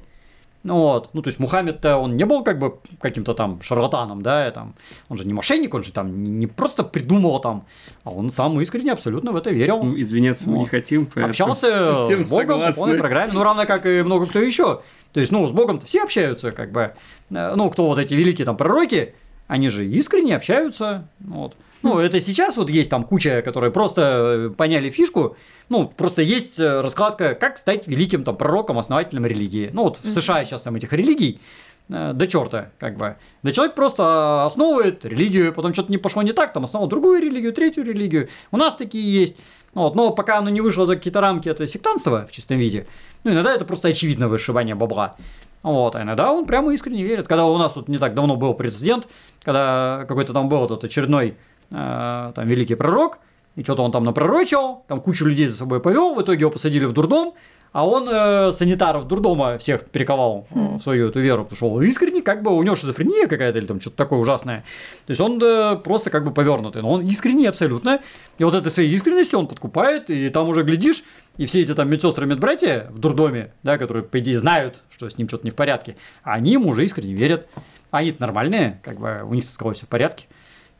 [0.62, 4.48] Ну вот, ну то есть Мухаммед-то он не был как бы каким-то там шарлатаном, да,
[4.48, 4.74] и там,
[5.08, 7.66] он же не мошенник, он же там не просто придумал там,
[8.02, 9.82] а он сам искренне абсолютно в это верил.
[9.82, 10.70] Ну, извиняться мы не Вот.
[10.70, 12.80] хотим, поэтому Общался с Богом по согласны.
[12.80, 14.80] полной программе, ну, равно как и много кто еще.
[15.12, 16.92] То есть, ну, с Богом-то все общаются, как бы.
[17.30, 19.14] Э, Ну, кто вот эти великие там пророки,
[19.46, 21.08] они же искренне общаются.
[21.20, 21.56] Вот.
[21.82, 25.36] Ну, это сейчас вот есть там куча, которые просто э, поняли фишку.
[25.68, 29.70] Ну, просто есть э, раскладка, как стать великим там пророком, основателем религии.
[29.72, 31.40] Ну, вот в США сейчас там этих религий
[31.88, 33.16] э, до черта, как бы.
[33.42, 37.52] Да человек просто основывает религию, потом что-то не пошло не так, там основал другую религию,
[37.52, 38.28] третью религию.
[38.50, 39.36] У нас такие есть.
[39.76, 42.86] Вот, но пока оно не вышло за какие-то рамки, это сектантство в чистом виде.
[43.24, 45.16] Ну, иногда это просто очевидно вышибание бабла.
[45.62, 47.28] Вот, а иногда он прямо искренне верит.
[47.28, 49.06] Когда у нас тут не так давно был прецедент,
[49.42, 51.36] когда какой-то там был этот очередной
[51.70, 53.18] э, там великий пророк,
[53.54, 56.86] и что-то он там напророчил, там кучу людей за собой повел, в итоге его посадили
[56.86, 57.34] в дурдом,
[57.76, 61.82] а он э, санитаров дурдома всех перековал э, в свою эту веру, потому что он
[61.82, 64.64] искренне, как бы у него шизофрения какая-то или там что-то такое ужасное.
[65.04, 68.00] То есть он э, просто как бы повернутый, но он искренний абсолютно.
[68.38, 71.04] И вот этой своей искренностью он подкупает, и там уже глядишь,
[71.36, 75.18] и все эти там медсестры, медбратья в дурдоме, да, которые, по идее, знают, что с
[75.18, 77.46] ним что-то не в порядке, они ему уже искренне верят.
[77.90, 80.28] Они-то нормальные, как бы у них с головой все в порядке.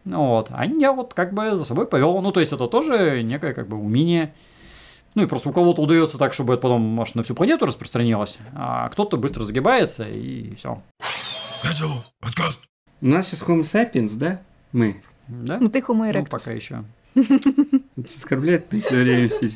[0.06, 2.22] Ну вот, а я вот как бы за собой повел.
[2.22, 4.32] Ну, то есть это тоже некое как бы умение.
[5.16, 8.36] Ну и просто у кого-то удается так, чтобы это потом аж на всю планету распространилось,
[8.54, 10.82] а кто-то быстро загибается и все.
[13.00, 14.42] У нас сейчас Homo sapiens, да?
[14.72, 15.00] Мы.
[15.26, 15.56] Да?
[15.58, 16.28] Ну, ты Homo Ну, erectus.
[16.28, 16.84] пока еще.
[17.96, 19.48] Оскорбляет все время все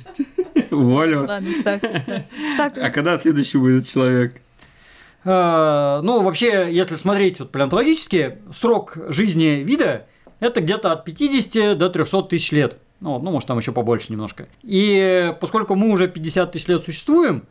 [0.71, 1.27] Уволю.
[1.27, 2.27] Ладно, сапиенс.
[2.59, 4.41] А когда следующий будет человек?
[5.25, 10.07] Э, Ну, вообще, если смотреть вот палеонтологически, срок жизни вида
[10.41, 12.79] это где-то от 50 до 300 тысяч лет.
[13.01, 14.47] Ну, ну, может, там еще побольше немножко.
[14.63, 17.45] И поскольку мы уже 50 тысяч лет существуем,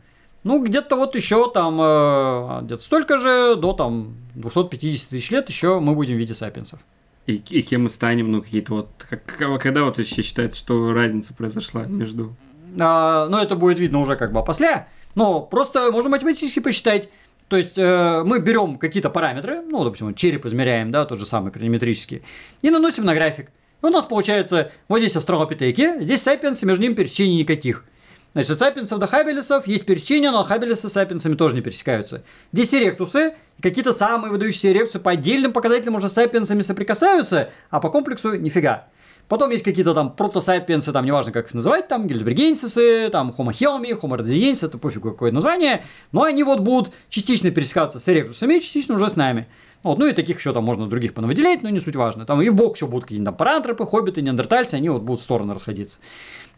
[0.44, 5.80] ну, где-то вот еще там, э, где-то столько же, до там 250 тысяч лет еще
[5.80, 6.80] мы будем в виде сапиенсов.
[7.26, 8.88] И, и кем мы станем, ну, какие-то вот...
[9.08, 12.34] как- когда вот вообще считается, что разница произошла между...
[12.78, 14.86] А, но это будет видно уже как бы после.
[15.14, 17.08] Но просто можно математически посчитать.
[17.48, 21.50] То есть э, мы берем какие-то параметры, ну, допустим, череп измеряем, да, тот же самый
[21.50, 22.22] краниметрический,
[22.62, 23.50] и наносим на график.
[23.82, 27.84] И у нас получается вот здесь австралопитеки, здесь сапиенсы, между ними пересечений никаких.
[28.32, 32.22] Значит, сапиенсов до хабелесов есть пересечения, но хабелесы с сапиенсами тоже не пересекаются.
[32.52, 37.90] Здесь эректусы, какие-то самые выдающиеся эректусы по отдельным показателям уже с сапиенсами соприкасаются, а по
[37.90, 38.86] комплексу нифига.
[39.26, 44.66] Потом есть какие-то там протосапиенсы, там неважно как их называть, там гильдебергенсисы, там homo rhodesiensis,
[44.66, 49.14] это пофигу какое название, но они вот будут частично пересекаться с эректусами, частично уже с
[49.16, 49.46] нами.
[49.82, 52.26] Вот, ну и таких еще там можно других понавыделять, но не суть важно.
[52.26, 55.22] Там и в бок еще будут какие-то там парантропы, хоббиты, неандертальцы, они вот будут в
[55.24, 55.98] стороны расходиться.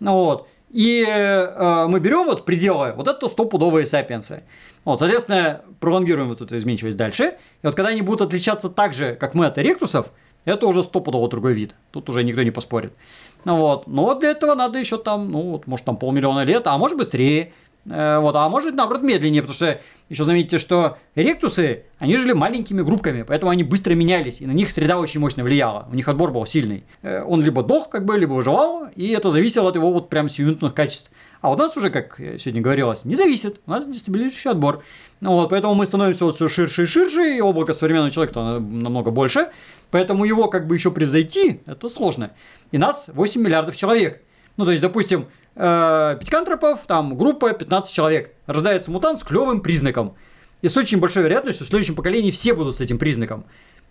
[0.00, 0.48] Ну вот.
[0.70, 4.42] И э, мы берем вот пределы, вот это стопудовые сапиенсы.
[4.84, 7.36] Вот, соответственно, пролонгируем вот эту изменчивость дальше.
[7.62, 10.10] И вот когда они будут отличаться так же, как мы от эректусов,
[10.44, 11.74] Это уже стопудово другой вид.
[11.92, 12.92] Тут уже никто не поспорит.
[13.44, 13.86] Ну вот.
[13.86, 17.52] Но для этого надо еще там, ну вот, может там полмиллиона лет, а может быстрее.
[17.86, 22.82] Э, вот, а может, наоборот, медленнее, потому что еще заметьте, что ректусы, они жили маленькими
[22.82, 25.88] группками, поэтому они быстро менялись, и на них среда очень мощно влияла.
[25.90, 26.84] У них отбор был сильный.
[27.02, 30.28] Э, он либо дох, как бы, либо выживал, и это зависело от его вот прям
[30.28, 31.10] сиюминутных качеств.
[31.40, 33.60] А у нас уже, как сегодня говорилось, не зависит.
[33.66, 34.84] У нас дестабилизирующий отбор.
[35.20, 39.10] Ну вот, поэтому мы становимся вот все ширше и ширше, и облако современного человека намного
[39.10, 39.48] больше.
[39.90, 42.30] Поэтому его как бы еще превзойти, это сложно.
[42.70, 44.22] И нас 8 миллиардов человек.
[44.56, 48.34] Ну, то есть, допустим, э, пятикантропов, там группа 15 человек.
[48.46, 50.14] Рождается мутант с клевым признаком.
[50.62, 53.44] И с очень большой вероятностью в следующем поколении все будут с этим признаком.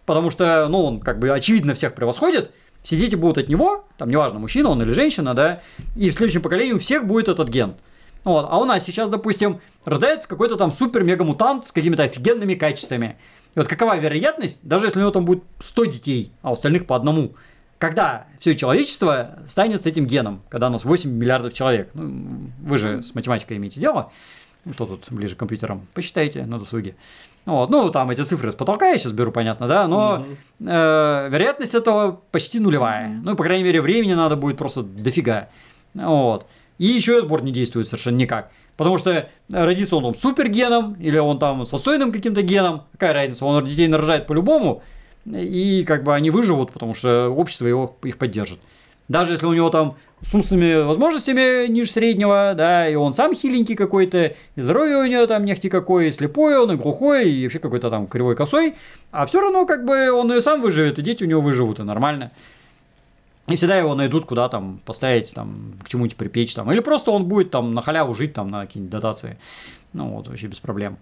[0.06, 2.52] Потому что, ну, он как бы очевидно всех превосходит.
[2.84, 5.62] Все дети будут от него, там неважно, мужчина он или женщина, да,
[5.96, 7.76] и в следующем поколении у всех будет этот ген.
[8.24, 8.48] Вот.
[8.50, 13.18] А у нас сейчас, допустим, рождается какой-то там супер-мега-мутант с какими-то офигенными качествами.
[13.56, 16.86] И вот какова вероятность, даже если у него там будет 100 детей, а у остальных
[16.86, 17.34] по одному,
[17.82, 21.90] когда все человечество станет с этим геном, когда у нас 8 миллиардов человек.
[21.96, 24.12] Ну, вы же с математикой имеете дело,
[24.72, 26.96] кто тут ближе к компьютерам, посчитайте на досуге.
[27.46, 30.28] Вот, ну, там эти цифры с потолка я сейчас беру, понятно, да, но
[30.60, 33.20] э, вероятность этого почти нулевая.
[33.24, 35.50] Ну, по крайней мере, времени надо будет просто дофига.
[35.96, 36.46] Вот.
[36.78, 38.52] И еще отбор не действует совершенно никак.
[38.78, 43.44] Потому что родится он там супергеном, или он там с отстойным каким-то геном, какая разница,
[43.44, 44.84] он детей нарожает по-любому,
[45.26, 48.60] и как бы они выживут, потому что общество его, их поддержит.
[49.08, 53.76] Даже если у него там с умственными возможностями ниже среднего, да, и он сам хиленький
[53.76, 57.60] какой-то, и здоровье у него там нехти какой, и слепой он, и глухой, и вообще
[57.60, 58.76] какой-то там кривой косой,
[59.12, 61.84] а все равно как бы он и сам выживет, и дети у него выживут, и
[61.84, 62.32] нормально.
[63.48, 66.72] И всегда его найдут, куда там поставить, там, к чему-нибудь припечь, там.
[66.72, 69.38] Или просто он будет там на халяву жить, там, на какие-нибудь дотации.
[69.92, 70.98] Ну, вот, вообще без проблем.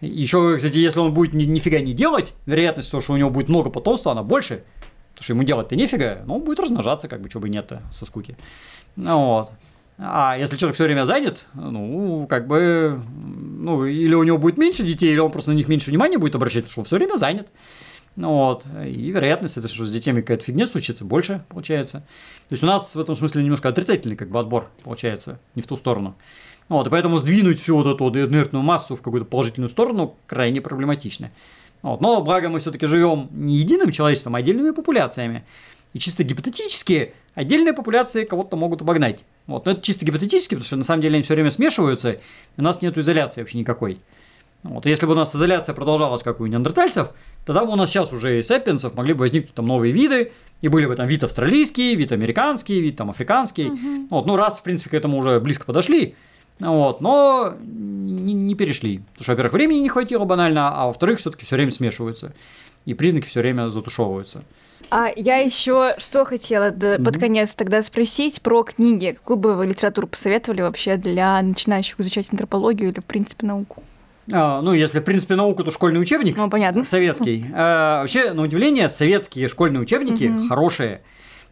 [0.00, 3.48] Еще, кстати, если он будет ни, нифига не делать, вероятность того, что у него будет
[3.48, 4.64] много потомства, она больше.
[5.14, 8.04] Потому что ему делать-то нифига, но он будет размножаться, как бы, чего бы нет-то, со
[8.04, 8.36] скуки.
[8.96, 9.50] Ну, вот.
[9.98, 14.82] А если человек все время занят, ну, как бы, ну, или у него будет меньше
[14.82, 17.16] детей, или он просто на них меньше внимания будет обращать, потому что он все время
[17.16, 17.48] занят.
[18.14, 18.66] Ну, вот.
[18.84, 22.00] И вероятность, это что с детьми какая-то фигня случится, больше получается.
[22.48, 25.66] То есть у нас в этом смысле немножко отрицательный как бы отбор получается, не в
[25.66, 26.14] ту сторону.
[26.68, 30.60] Вот, и поэтому сдвинуть всю вот эту вот инертную массу в какую-то положительную сторону крайне
[30.60, 31.30] проблематично.
[31.82, 32.00] Вот.
[32.00, 35.44] Но благо мы все-таки живем не единым человечеством, а отдельными популяциями.
[35.92, 39.24] И чисто гипотетически отдельные популяции кого-то могут обогнать.
[39.46, 39.66] Вот.
[39.66, 42.18] Но это чисто гипотетически, потому что на самом деле они все время смешиваются, и
[42.56, 44.00] у нас нет изоляции вообще никакой.
[44.64, 44.84] Вот.
[44.86, 47.10] Если бы у нас изоляция продолжалась, как у неандертальцев,
[47.44, 50.68] тогда бы у нас сейчас уже и сапиенсов могли бы возникнуть там новые виды, и
[50.68, 53.66] были бы там вид австралийский, вид американский, вид там африканский.
[53.66, 54.06] Угу.
[54.10, 54.26] Вот.
[54.26, 56.16] Ну, раз, в принципе, к этому уже близко подошли,
[56.58, 58.98] вот, но не, не перешли.
[59.12, 62.32] Потому что, во-первых, времени не хватило банально, а во-вторых, все-таки все время смешиваются.
[62.84, 64.44] И признаки все время затушевываются.
[64.90, 67.02] А я еще что хотела mm-hmm.
[67.02, 69.16] под конец тогда спросить про книги.
[69.16, 73.82] Какую бы вы литературу посоветовали вообще для начинающих изучать антропологию или, в принципе, науку?
[74.32, 76.36] А, ну, если, в принципе, науку, то школьный учебник.
[76.36, 76.84] Ну, понятно.
[76.84, 77.46] Советский.
[77.54, 80.48] А, вообще, на удивление, советские школьные учебники mm-hmm.
[80.48, 81.02] хорошие.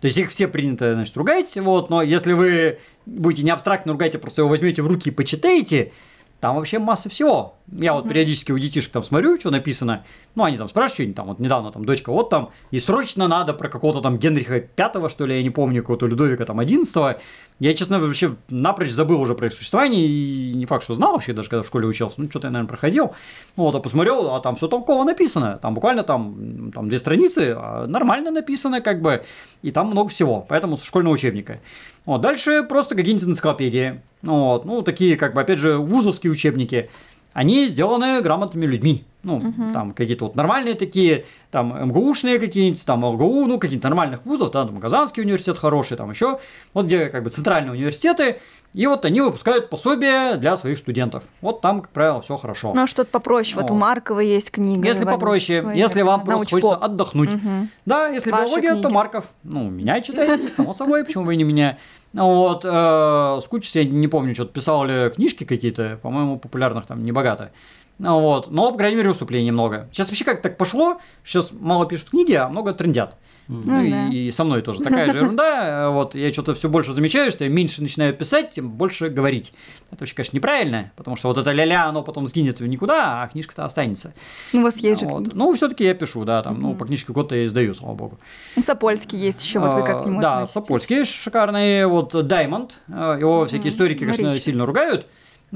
[0.05, 4.15] То есть их все принято, значит, ругать, вот, но если вы будете не абстрактно ругать,
[4.15, 5.93] а просто его возьмете в руки и почитаете,
[6.41, 7.57] там вообще масса всего.
[7.73, 10.05] Я вот периодически у детишек там смотрю, что написано.
[10.35, 13.55] Ну, они там спрашивают что-нибудь, там, вот недавно там дочка, вот там, и срочно надо
[13.55, 17.21] про какого-то там Генриха Пятого, что ли, я не помню, какого-то Людовика там Одиннадцатого.
[17.61, 21.33] Я, честно, вообще напрочь забыл уже про их существование, и не факт, что знал вообще,
[21.33, 22.21] даже когда в школе учился.
[22.21, 23.15] Ну, что-то я, наверное, проходил.
[23.57, 25.59] Вот, а посмотрел, а там все толково написано.
[25.63, 29.25] Там буквально там, там две страницы, а нормально написано, как бы,
[29.63, 30.45] и там много всего.
[30.47, 31.61] Поэтому со школьного учебника.
[32.05, 34.03] Вот, дальше просто какие-нибудь энциклопедии.
[34.23, 36.91] Вот, ну, такие, как бы, опять же, вузовские учебники
[37.35, 39.05] они сделаны грамотными людьми.
[39.23, 39.73] Ну, угу.
[39.73, 44.67] там какие-то вот нормальные такие, там МГУшные какие-нибудь, там ЛГУ, ну, какие-то нормальных вузов, да,
[44.67, 46.41] там Казанский университет хороший, там еще,
[46.75, 48.37] вот где как бы центральные университеты,
[48.75, 51.23] и вот они выпускают пособия для своих студентов.
[51.41, 52.75] Вот там, как правило, все хорошо.
[52.75, 53.55] Ну, а что-то попроще.
[53.55, 54.87] Вот, вот у Маркова есть книга.
[54.87, 57.35] Если попроще, человек, если вам просто хочется отдохнуть.
[57.35, 57.69] Угу.
[57.87, 58.83] Да, если Ваши биология, книги.
[58.83, 59.25] то Марков.
[59.45, 61.79] Ну, меня читайте, само собой, почему и не меня.
[62.15, 67.51] Вот, э, скучно, я не помню, что-то писал ли книжки какие-то, по-моему, популярных там небогато.
[67.99, 69.89] Вот, но, по крайней мере, выступлений много.
[69.93, 73.17] Сейчас вообще как так пошло, сейчас мало пишут книги, а много трендят.
[73.47, 74.09] Ну, ну, и, да.
[74.09, 75.91] и со мной тоже такая же ерунда.
[75.95, 79.53] Вот я что-то все больше замечаю, что я меньше начинаю писать, тем больше говорить.
[79.91, 83.29] Это вообще, конечно, неправильно, потому что вот это ля-ля, оно потом сгинет в никуда, а
[83.29, 84.15] книжка-то останется.
[84.53, 85.37] Ну, у вас есть же вот.
[85.37, 88.19] Ну, все-таки я пишу, да, там, ну, по книжке год-то я издаю, слава богу.
[88.57, 93.47] Ну, Сапольский есть еще, вот вы как к нему Да, Сапольский шикарный, вот Даймонд, его
[93.47, 95.07] всякие историки, конечно, сильно ругают,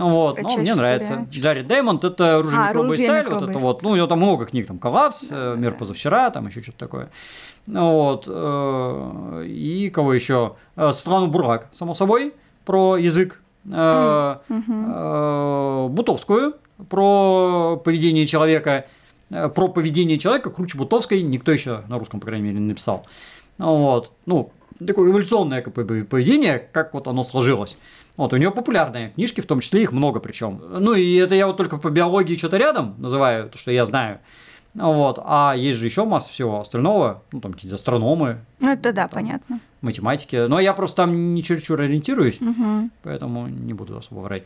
[0.04, 1.26] Вот, но Кратчайшая мне нравится.
[1.30, 4.18] Джаред Даймонд это оружие А, микробой «Оружие сталь, вот это вот, ну, у него там
[4.18, 7.10] много книг, там, Коллапс, э, Мир позавчера, там еще что-то такое.
[7.66, 10.54] Ну, Вот, э, и кого еще?
[10.76, 12.32] Э, Страну Бурак, само собой,
[12.64, 13.40] про язык.
[13.70, 14.36] Э,
[15.90, 16.54] Бутовскую,
[16.88, 18.86] про поведение человека.
[19.30, 23.04] Про поведение человека круче Бутовской никто еще на русском, по крайней мере, не написал.
[23.58, 24.52] Ну, Вот, ну,
[24.86, 27.76] такое эволюционное поведение, как вот оно сложилось.
[28.18, 30.60] Вот, у нее популярные книжки, в том числе их много причем.
[30.80, 34.18] Ну, и это я вот только по биологии что-то рядом называю, то, что я знаю.
[34.74, 39.08] Вот, а есть же еще масса всего остального, ну, там какие-то астрономы, Ну, это да,
[39.08, 39.60] понятно.
[39.80, 40.46] математики.
[40.48, 42.90] Но я просто там не чересчур ориентируюсь, Мгм.
[43.02, 44.42] поэтому не буду особо врать.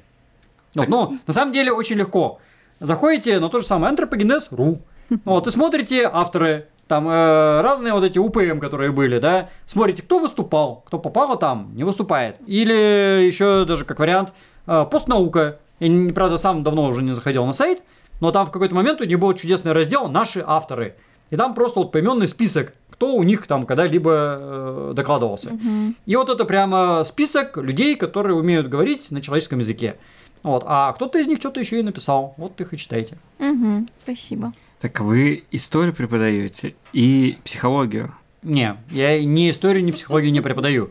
[0.75, 2.39] Вот, ну, на самом деле очень легко.
[2.79, 4.81] Заходите на то же самое антропогенез.ру.
[5.25, 10.19] Вот, и смотрите авторы, там э, разные вот эти УПМ, которые были, да, смотрите, кто
[10.19, 12.37] выступал, кто попало там, не выступает.
[12.47, 14.35] Или еще даже как вариант
[14.67, 15.59] э, постнаука.
[15.81, 17.83] Я, не- правда, сам давно уже не заходил на сайт,
[18.21, 20.97] но там в какой-то момент у них был чудесный раздел «Наши авторы».
[21.31, 25.57] И там просто вот поименный список, кто у них там когда-либо э, докладывался.
[26.05, 29.97] И вот это прямо список людей, которые умеют говорить на человеческом языке.
[30.43, 30.63] Вот.
[30.67, 32.35] А кто-то из них что-то еще и написал.
[32.37, 33.17] Вот их и читайте.
[33.39, 33.89] Мгм.
[34.03, 34.53] Спасибо.
[34.83, 38.17] Так вы историю преподаете и психологию.
[38.43, 40.91] Не, я ни историю, ни психологию не преподаю.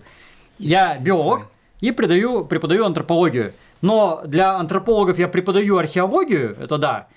[0.60, 1.48] Я биолог
[1.82, 3.52] и преподаю, преподаю антропологию.
[3.82, 7.10] Но для антропологов я преподаю археологию, это да,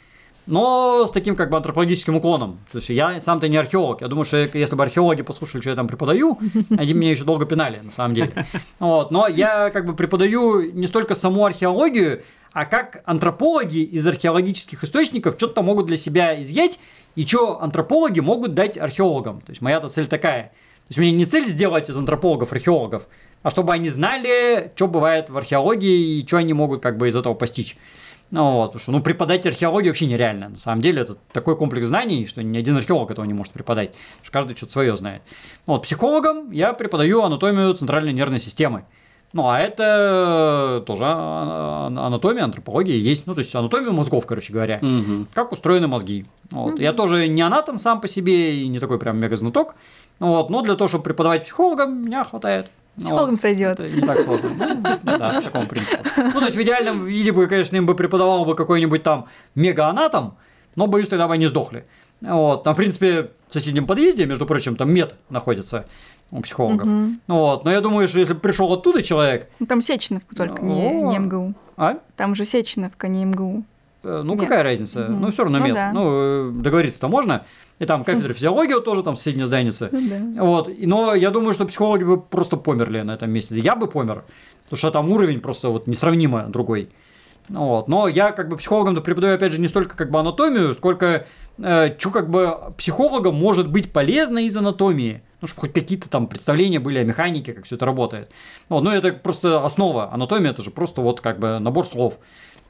[0.47, 2.59] но с таким как бы антропологическим уклоном.
[2.71, 4.01] То есть я сам-то не археолог.
[4.01, 6.39] Я думаю, что если бы археологи послушали, что я там преподаю,
[6.77, 8.47] они меня еще долго пинали, на самом деле.
[8.79, 9.11] Вот.
[9.11, 12.23] Но я как бы преподаю не столько саму археологию,
[12.55, 16.79] а как антропологи из археологических источников что-то могут для себя изъять,
[17.17, 19.41] и что антропологи могут дать археологам.
[19.41, 20.45] То есть моя-то цель такая.
[20.45, 23.09] То есть у меня не цель сделать из антропологов археологов,
[23.43, 27.17] а чтобы они знали, что бывает в археологии и что они могут как бы из
[27.17, 27.77] этого постичь.
[28.31, 30.51] Ну вот, потому что ну, преподать археологию вообще нереально.
[30.51, 33.91] На самом деле это такой комплекс знаний, что ни один археолог этого не может преподать.
[33.91, 35.23] Потому что каждый что-то свое знает.
[35.67, 38.85] Вот, психологам я преподаю анатомию центральной нервной системы.
[39.35, 43.27] Ну, а это тоже а- а- анатомия, антропология есть.
[43.27, 44.79] Ну, то есть анатомию мозгов, короче говоря.
[44.81, 45.27] Мгм.
[45.35, 46.27] Как устроены мозги.
[46.53, 46.79] Вот.
[46.79, 49.75] Я тоже не анатом сам по себе и не такой прям мега знаток.
[50.21, 50.51] Вот.
[50.51, 52.71] Но для того, чтобы преподавать психологам, меня хватает.
[52.95, 53.41] Ну, Психологом вот.
[53.41, 53.81] сойдет.
[53.81, 54.51] Не так сложно.
[54.57, 56.05] Ну, Да, по такому принципу.
[56.17, 59.27] Ну, то есть в идеальном виде бы, конечно, им бы преподавал бы какой-нибудь там
[59.57, 60.37] мега-анатом,
[60.77, 61.87] но, боюсь, тогда бы они сдохли.
[62.21, 62.63] Вот.
[62.63, 65.87] Там, в принципе, в соседнем подъезде, между прочим, там мед находится
[66.31, 66.87] у психологов.
[66.87, 67.65] Ну Вот.
[67.65, 71.09] Но я думаю, что если пришел оттуда человек, Ну, Там Сеченов только, не, О.
[71.09, 71.55] не МГУ.
[71.77, 71.99] а?
[72.17, 73.63] Там же Сеченовка, не МГУ.
[74.03, 74.43] Э, Ну, Мед.
[74.43, 75.05] какая разница?
[75.09, 75.21] Мгм.
[75.21, 75.75] Ну, все равно Ну мед.
[75.75, 75.93] да.
[75.93, 77.45] Ну, э, договориться-то можно.
[77.79, 79.89] И там кафедра физиологии вот тоже там соседняя зданица.
[80.37, 80.69] Вот.
[80.69, 83.59] И- Но я думаю, что психологи бы просто померли на этом месте.
[83.59, 84.25] Я бы помер.
[84.65, 86.91] Потому что там уровень просто вот несравнимо другой.
[87.49, 87.89] Ну Вот.
[87.89, 91.27] Но я как бы психологам преподаю, опять же, не столько как бы анатомию, сколько
[91.59, 95.23] э, что как бы психологам может быть полезно из анатомии.
[95.45, 98.31] Ну, чтобы хоть какие-то там представления были о механике, как все это работает.
[98.71, 98.83] Вот.
[98.83, 100.11] Ну, это просто основа.
[100.11, 102.19] Анатомия это же просто вот как бы набор слов.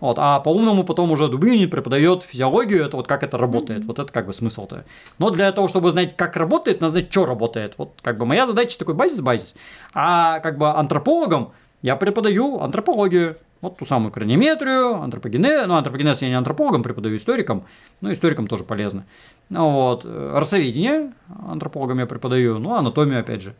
[0.00, 0.16] Вот.
[0.18, 3.84] А по-умному потом уже Дубинин преподает физиологию, это вот как это работает.
[3.84, 4.84] Вот это как бы смысл-то.
[5.20, 7.74] Но для того, чтобы знать, как работает, надо знать, что работает.
[7.78, 9.54] Вот как бы моя задача такой базис-базис.
[9.92, 13.36] А как бы антропологам я преподаю антропологию.
[13.64, 15.66] Вот ту самую краниметрию, антропогенез.
[15.66, 17.64] Ну, антропогенез я не антропологам преподаю, историкам.
[18.02, 19.06] Но историкам тоже полезно.
[19.48, 20.02] Ну, вот.
[20.04, 21.14] э, Расоведение
[21.48, 22.58] антропологам я преподаю.
[22.58, 23.54] Ну, анатомию опять же.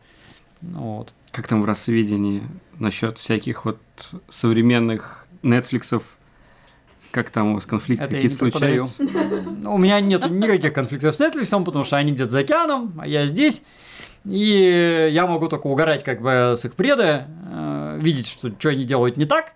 [0.61, 1.11] Вот.
[1.31, 2.43] Как там в рассведении
[2.77, 3.79] насчет всяких вот
[4.29, 6.03] современных Нетфликсов?
[7.09, 8.85] Как там у вас конфликты какие-то преподаю.
[8.85, 9.51] случаются?
[9.63, 13.07] Ну, У меня нет никаких конфликтов с Netflix, потому что они где-то за океаном, а
[13.07, 13.65] я здесь.
[14.23, 18.83] И я могу только угорать как бы с их преда, э, видеть, что, что они
[18.83, 19.53] делают не так.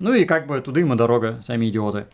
[0.00, 2.06] Ну и как бы туда им и дорога, сами идиоты.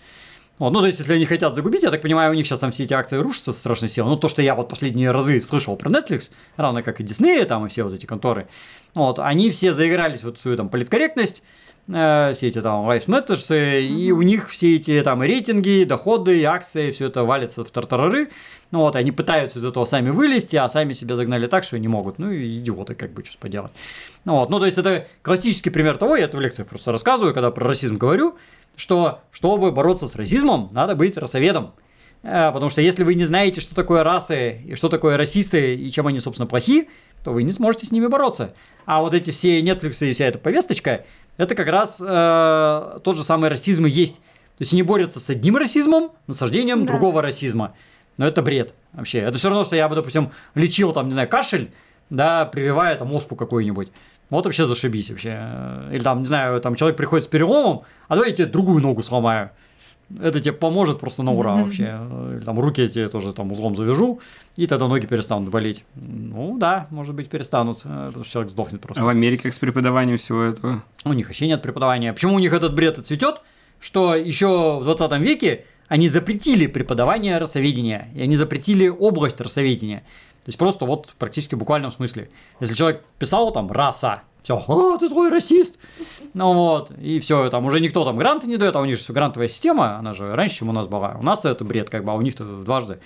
[0.58, 2.72] Вот, ну, то есть, если они хотят загубить, я так понимаю, у них сейчас там
[2.72, 4.10] все эти акции рушатся со страшной силой.
[4.10, 7.66] Ну, то, что я вот последние разы слышал про Netflix, равно как и Disney там
[7.66, 8.48] и все вот эти конторы,
[8.94, 11.42] вот, они все заигрались вот в свою там политкорректность,
[11.88, 15.82] э, все эти там Life Matters, э, и у них все эти там и рейтинги,
[15.82, 18.30] и доходы, и акции, все это валится в тартарары.
[18.72, 21.88] Ну вот, они пытаются из этого сами вылезти, а сами себя загнали так, что не
[21.88, 22.18] могут.
[22.18, 23.70] Ну и идиоты, как бы, что поделать.
[24.24, 27.32] Ну вот, ну то есть это классический пример того, я это в лекциях просто рассказываю,
[27.32, 28.36] когда про расизм говорю,
[28.74, 31.74] что чтобы бороться с расизмом, надо быть расоведом.
[32.22, 35.90] Э, Потому что если вы не знаете, что такое расы, и что такое расисты, и
[35.90, 36.88] чем они, собственно, плохи,
[37.22, 38.54] то вы не сможете с ними бороться.
[38.84, 41.04] А вот эти все Netflix и вся эта повесточка,
[41.36, 44.16] это как раз э, тот же самый расизм и есть.
[44.16, 46.92] То есть они борются с одним расизмом, насаждением Да.
[46.92, 47.74] другого расизма.
[48.16, 49.18] Но это бред вообще.
[49.18, 51.70] Это все равно, что я бы, допустим, лечил там, не знаю, кашель,
[52.10, 53.90] да, прививая там оспу какую-нибудь.
[54.30, 55.40] Вот вообще зашибись вообще.
[55.92, 59.02] Или там, не знаю, там человек приходит с переломом, а давай я тебе другую ногу
[59.02, 59.50] сломаю.
[60.20, 61.98] Это тебе поможет просто на ура вообще.
[62.30, 64.20] Или там руки я тебе тоже там узлом завяжу,
[64.54, 65.84] и тогда ноги перестанут болеть.
[65.94, 69.02] Ну да, может быть, перестанут, э, потому что человек сдохнет просто.
[69.02, 70.84] А в Америке как с преподаванием всего этого?
[71.04, 72.12] У них вообще нет преподавания.
[72.12, 73.42] Почему у них этот бред цветет?
[73.80, 80.00] Что еще в 20 веке они запретили преподавание расоведения, и они запретили область расоведения.
[80.44, 82.30] То есть просто вот практически буквальном смысле.
[82.60, 85.76] Если человек писал там раса, все, а, ты злой расист.
[86.32, 89.02] Ну вот, и все, там уже никто там гранты не дает, а у них же
[89.02, 91.16] все грантовая система, она же раньше, чем у нас была.
[91.18, 93.00] У нас-то это бред, как бы, а у них-то дважды.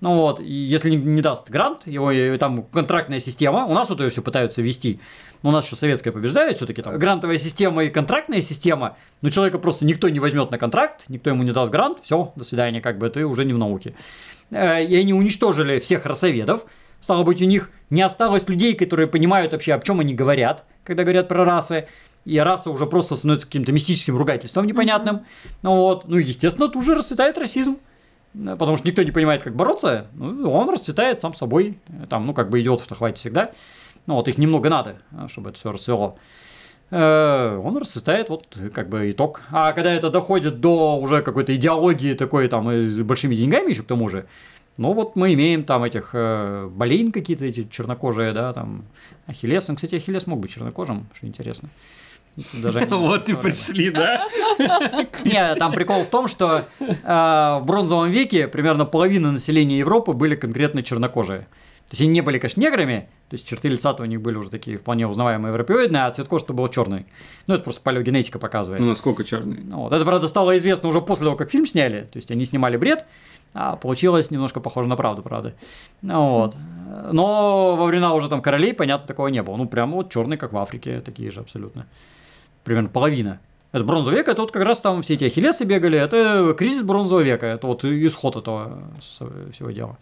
[0.00, 3.90] Ну вот, и если не, не даст грант, его и, там контрактная система, у нас
[3.90, 5.00] вот ее все пытаются вести.
[5.46, 9.58] Но у нас еще советская побеждает, все-таки там грантовая система и контрактная система, но человека
[9.58, 12.98] просто никто не возьмет на контракт, никто ему не даст грант, все, до свидания, как
[12.98, 13.94] бы, ты уже не в науке.
[14.50, 16.66] Э, и они уничтожили всех расоведов,
[16.98, 21.04] Стало быть, у них не осталось людей, которые понимают вообще, о чем они говорят, когда
[21.04, 21.86] говорят про расы.
[22.24, 25.16] И раса уже просто становится каким-то мистическим ругательством непонятным.
[25.16, 25.50] Mm-hmm.
[25.62, 27.76] Ну вот, ну естественно, тут уже расцветает расизм.
[28.32, 31.78] Потому что никто не понимает, как бороться, ну, он расцветает сам собой.
[32.10, 33.52] Там, ну, как бы идиотов-то хватит всегда.
[34.06, 34.96] Ну, вот их немного надо,
[35.28, 36.16] чтобы это все расцвело.
[36.90, 39.42] Э, он расцветает, вот как бы итог.
[39.50, 43.86] А когда это доходит до уже какой-то идеологии такой, там, с большими деньгами еще к
[43.86, 44.26] тому же,
[44.76, 48.84] ну вот мы имеем там этих э, болейн какие-то эти чернокожие, да, там
[49.26, 49.66] Ахиллес.
[49.68, 51.68] Ну, кстати, Ахиллес мог быть чернокожим, что интересно.
[52.52, 54.28] Даже вот и пришли, да?
[55.24, 60.36] Нет, там прикол в том, что э, в бронзовом веке примерно половина населения Европы были
[60.36, 61.48] конкретно чернокожие.
[61.88, 64.50] То есть они не были, конечно, неграми, то есть черты лица у них были уже
[64.50, 67.06] такие вполне узнаваемые европеоидные, а цвет кожи был черный.
[67.46, 68.80] Ну, это просто палеогенетика показывает.
[68.80, 69.62] Ну, насколько черный?
[69.62, 69.92] Ну, вот.
[69.92, 72.02] Это, правда, стало известно уже после того, как фильм сняли.
[72.02, 73.06] То есть они снимали бред,
[73.54, 75.54] а получилось немножко похоже на правду, правда.
[76.02, 76.56] Ну, вот.
[77.12, 79.56] Но во времена уже там королей, понятно, такого не было.
[79.56, 81.86] Ну, прямо вот черный, как в Африке, такие же абсолютно.
[82.64, 83.40] Примерно половина.
[83.70, 87.22] Это бронзовый век, это вот как раз там все эти ахиллесы бегали, это кризис бронзового
[87.22, 88.82] века, это вот исход этого
[89.52, 89.98] всего дела.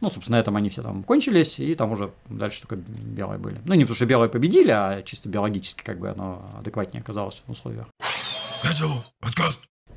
[0.00, 3.56] Ну, собственно, на этом они все там кончились, и там уже дальше только белые были.
[3.64, 7.50] Ну, не потому что белые победили, а чисто биологически как бы оно адекватнее оказалось в
[7.50, 7.86] условиях.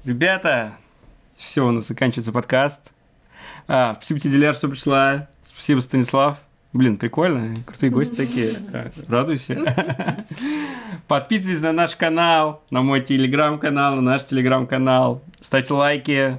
[0.05, 0.73] Ребята,
[1.37, 2.93] все, у нас заканчивается подкаст.
[3.67, 5.27] А, спасибо тебе, Диляр, что пришла.
[5.43, 6.39] Спасибо, Станислав.
[6.71, 8.53] Блин, прикольно, крутые гости такие.
[9.07, 10.25] Радуйся.
[11.07, 15.21] Подписывайтесь на наш канал, на мой телеграм-канал, на наш телеграм-канал.
[15.41, 16.37] Ставьте лайки.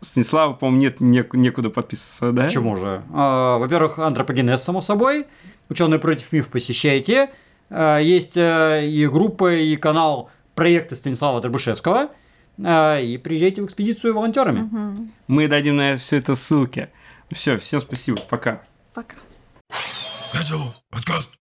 [0.00, 2.44] Станислава, по-моему, нет не, некуда подписываться, да?
[2.44, 3.02] Почему же?
[3.12, 5.26] А, во-первых, антропогенез, само собой.
[5.68, 7.30] Ученые против миф посещайте.
[7.70, 12.10] А, есть э, и группа, и канал проекта Станислава Дробышевского–
[12.64, 14.62] а, и приезжайте в экспедицию волонтерами.
[14.62, 15.08] Угу.
[15.28, 16.88] Мы дадим на все это ссылки.
[17.30, 18.20] Все, всем спасибо.
[18.28, 18.62] Пока.
[18.94, 19.16] Пока.
[20.90, 21.37] Подкаст.